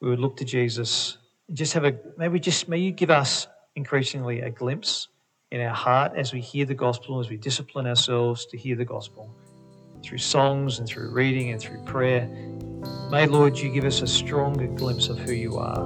we 0.00 0.10
would 0.10 0.18
look 0.18 0.36
to 0.38 0.44
Jesus 0.44 1.16
and 1.46 1.56
just 1.56 1.72
have 1.74 1.84
a 1.84 1.96
maybe 2.18 2.40
just 2.40 2.68
may 2.68 2.78
you 2.78 2.90
give 2.90 3.08
us 3.08 3.46
increasingly 3.76 4.40
a 4.40 4.50
glimpse 4.50 5.08
in 5.50 5.60
our 5.60 5.74
heart 5.74 6.12
as 6.16 6.32
we 6.32 6.40
hear 6.40 6.64
the 6.64 6.74
gospel, 6.74 7.20
as 7.20 7.28
we 7.28 7.36
discipline 7.36 7.86
ourselves 7.86 8.46
to 8.46 8.56
hear 8.56 8.76
the 8.76 8.84
gospel 8.84 9.34
through 10.02 10.18
songs 10.18 10.78
and 10.78 10.88
through 10.88 11.10
reading 11.10 11.50
and 11.50 11.60
through 11.60 11.82
prayer. 11.84 12.26
May, 13.10 13.26
Lord, 13.26 13.58
you 13.58 13.70
give 13.70 13.84
us 13.84 14.02
a 14.02 14.06
stronger 14.06 14.66
glimpse 14.66 15.08
of 15.08 15.18
who 15.18 15.32
you 15.32 15.58
are 15.58 15.84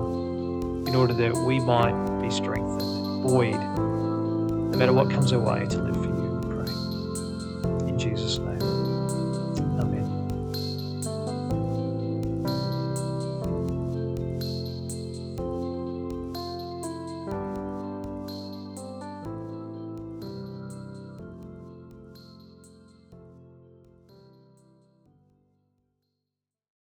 in 0.86 0.94
order 0.94 1.14
that 1.14 1.34
we 1.34 1.58
might 1.58 2.20
be 2.20 2.30
strengthened, 2.30 3.22
buoyed, 3.22 3.54
no 3.54 4.78
matter 4.78 4.92
what 4.92 5.10
comes 5.10 5.32
our 5.32 5.40
way, 5.40 5.66
to 5.66 5.78
live 5.78 5.96
for 5.96 6.04
you. 6.04 6.40
We 6.42 6.54
pray. 6.54 7.88
In 7.88 7.98
Jesus' 7.98 8.38
name. 8.38 8.53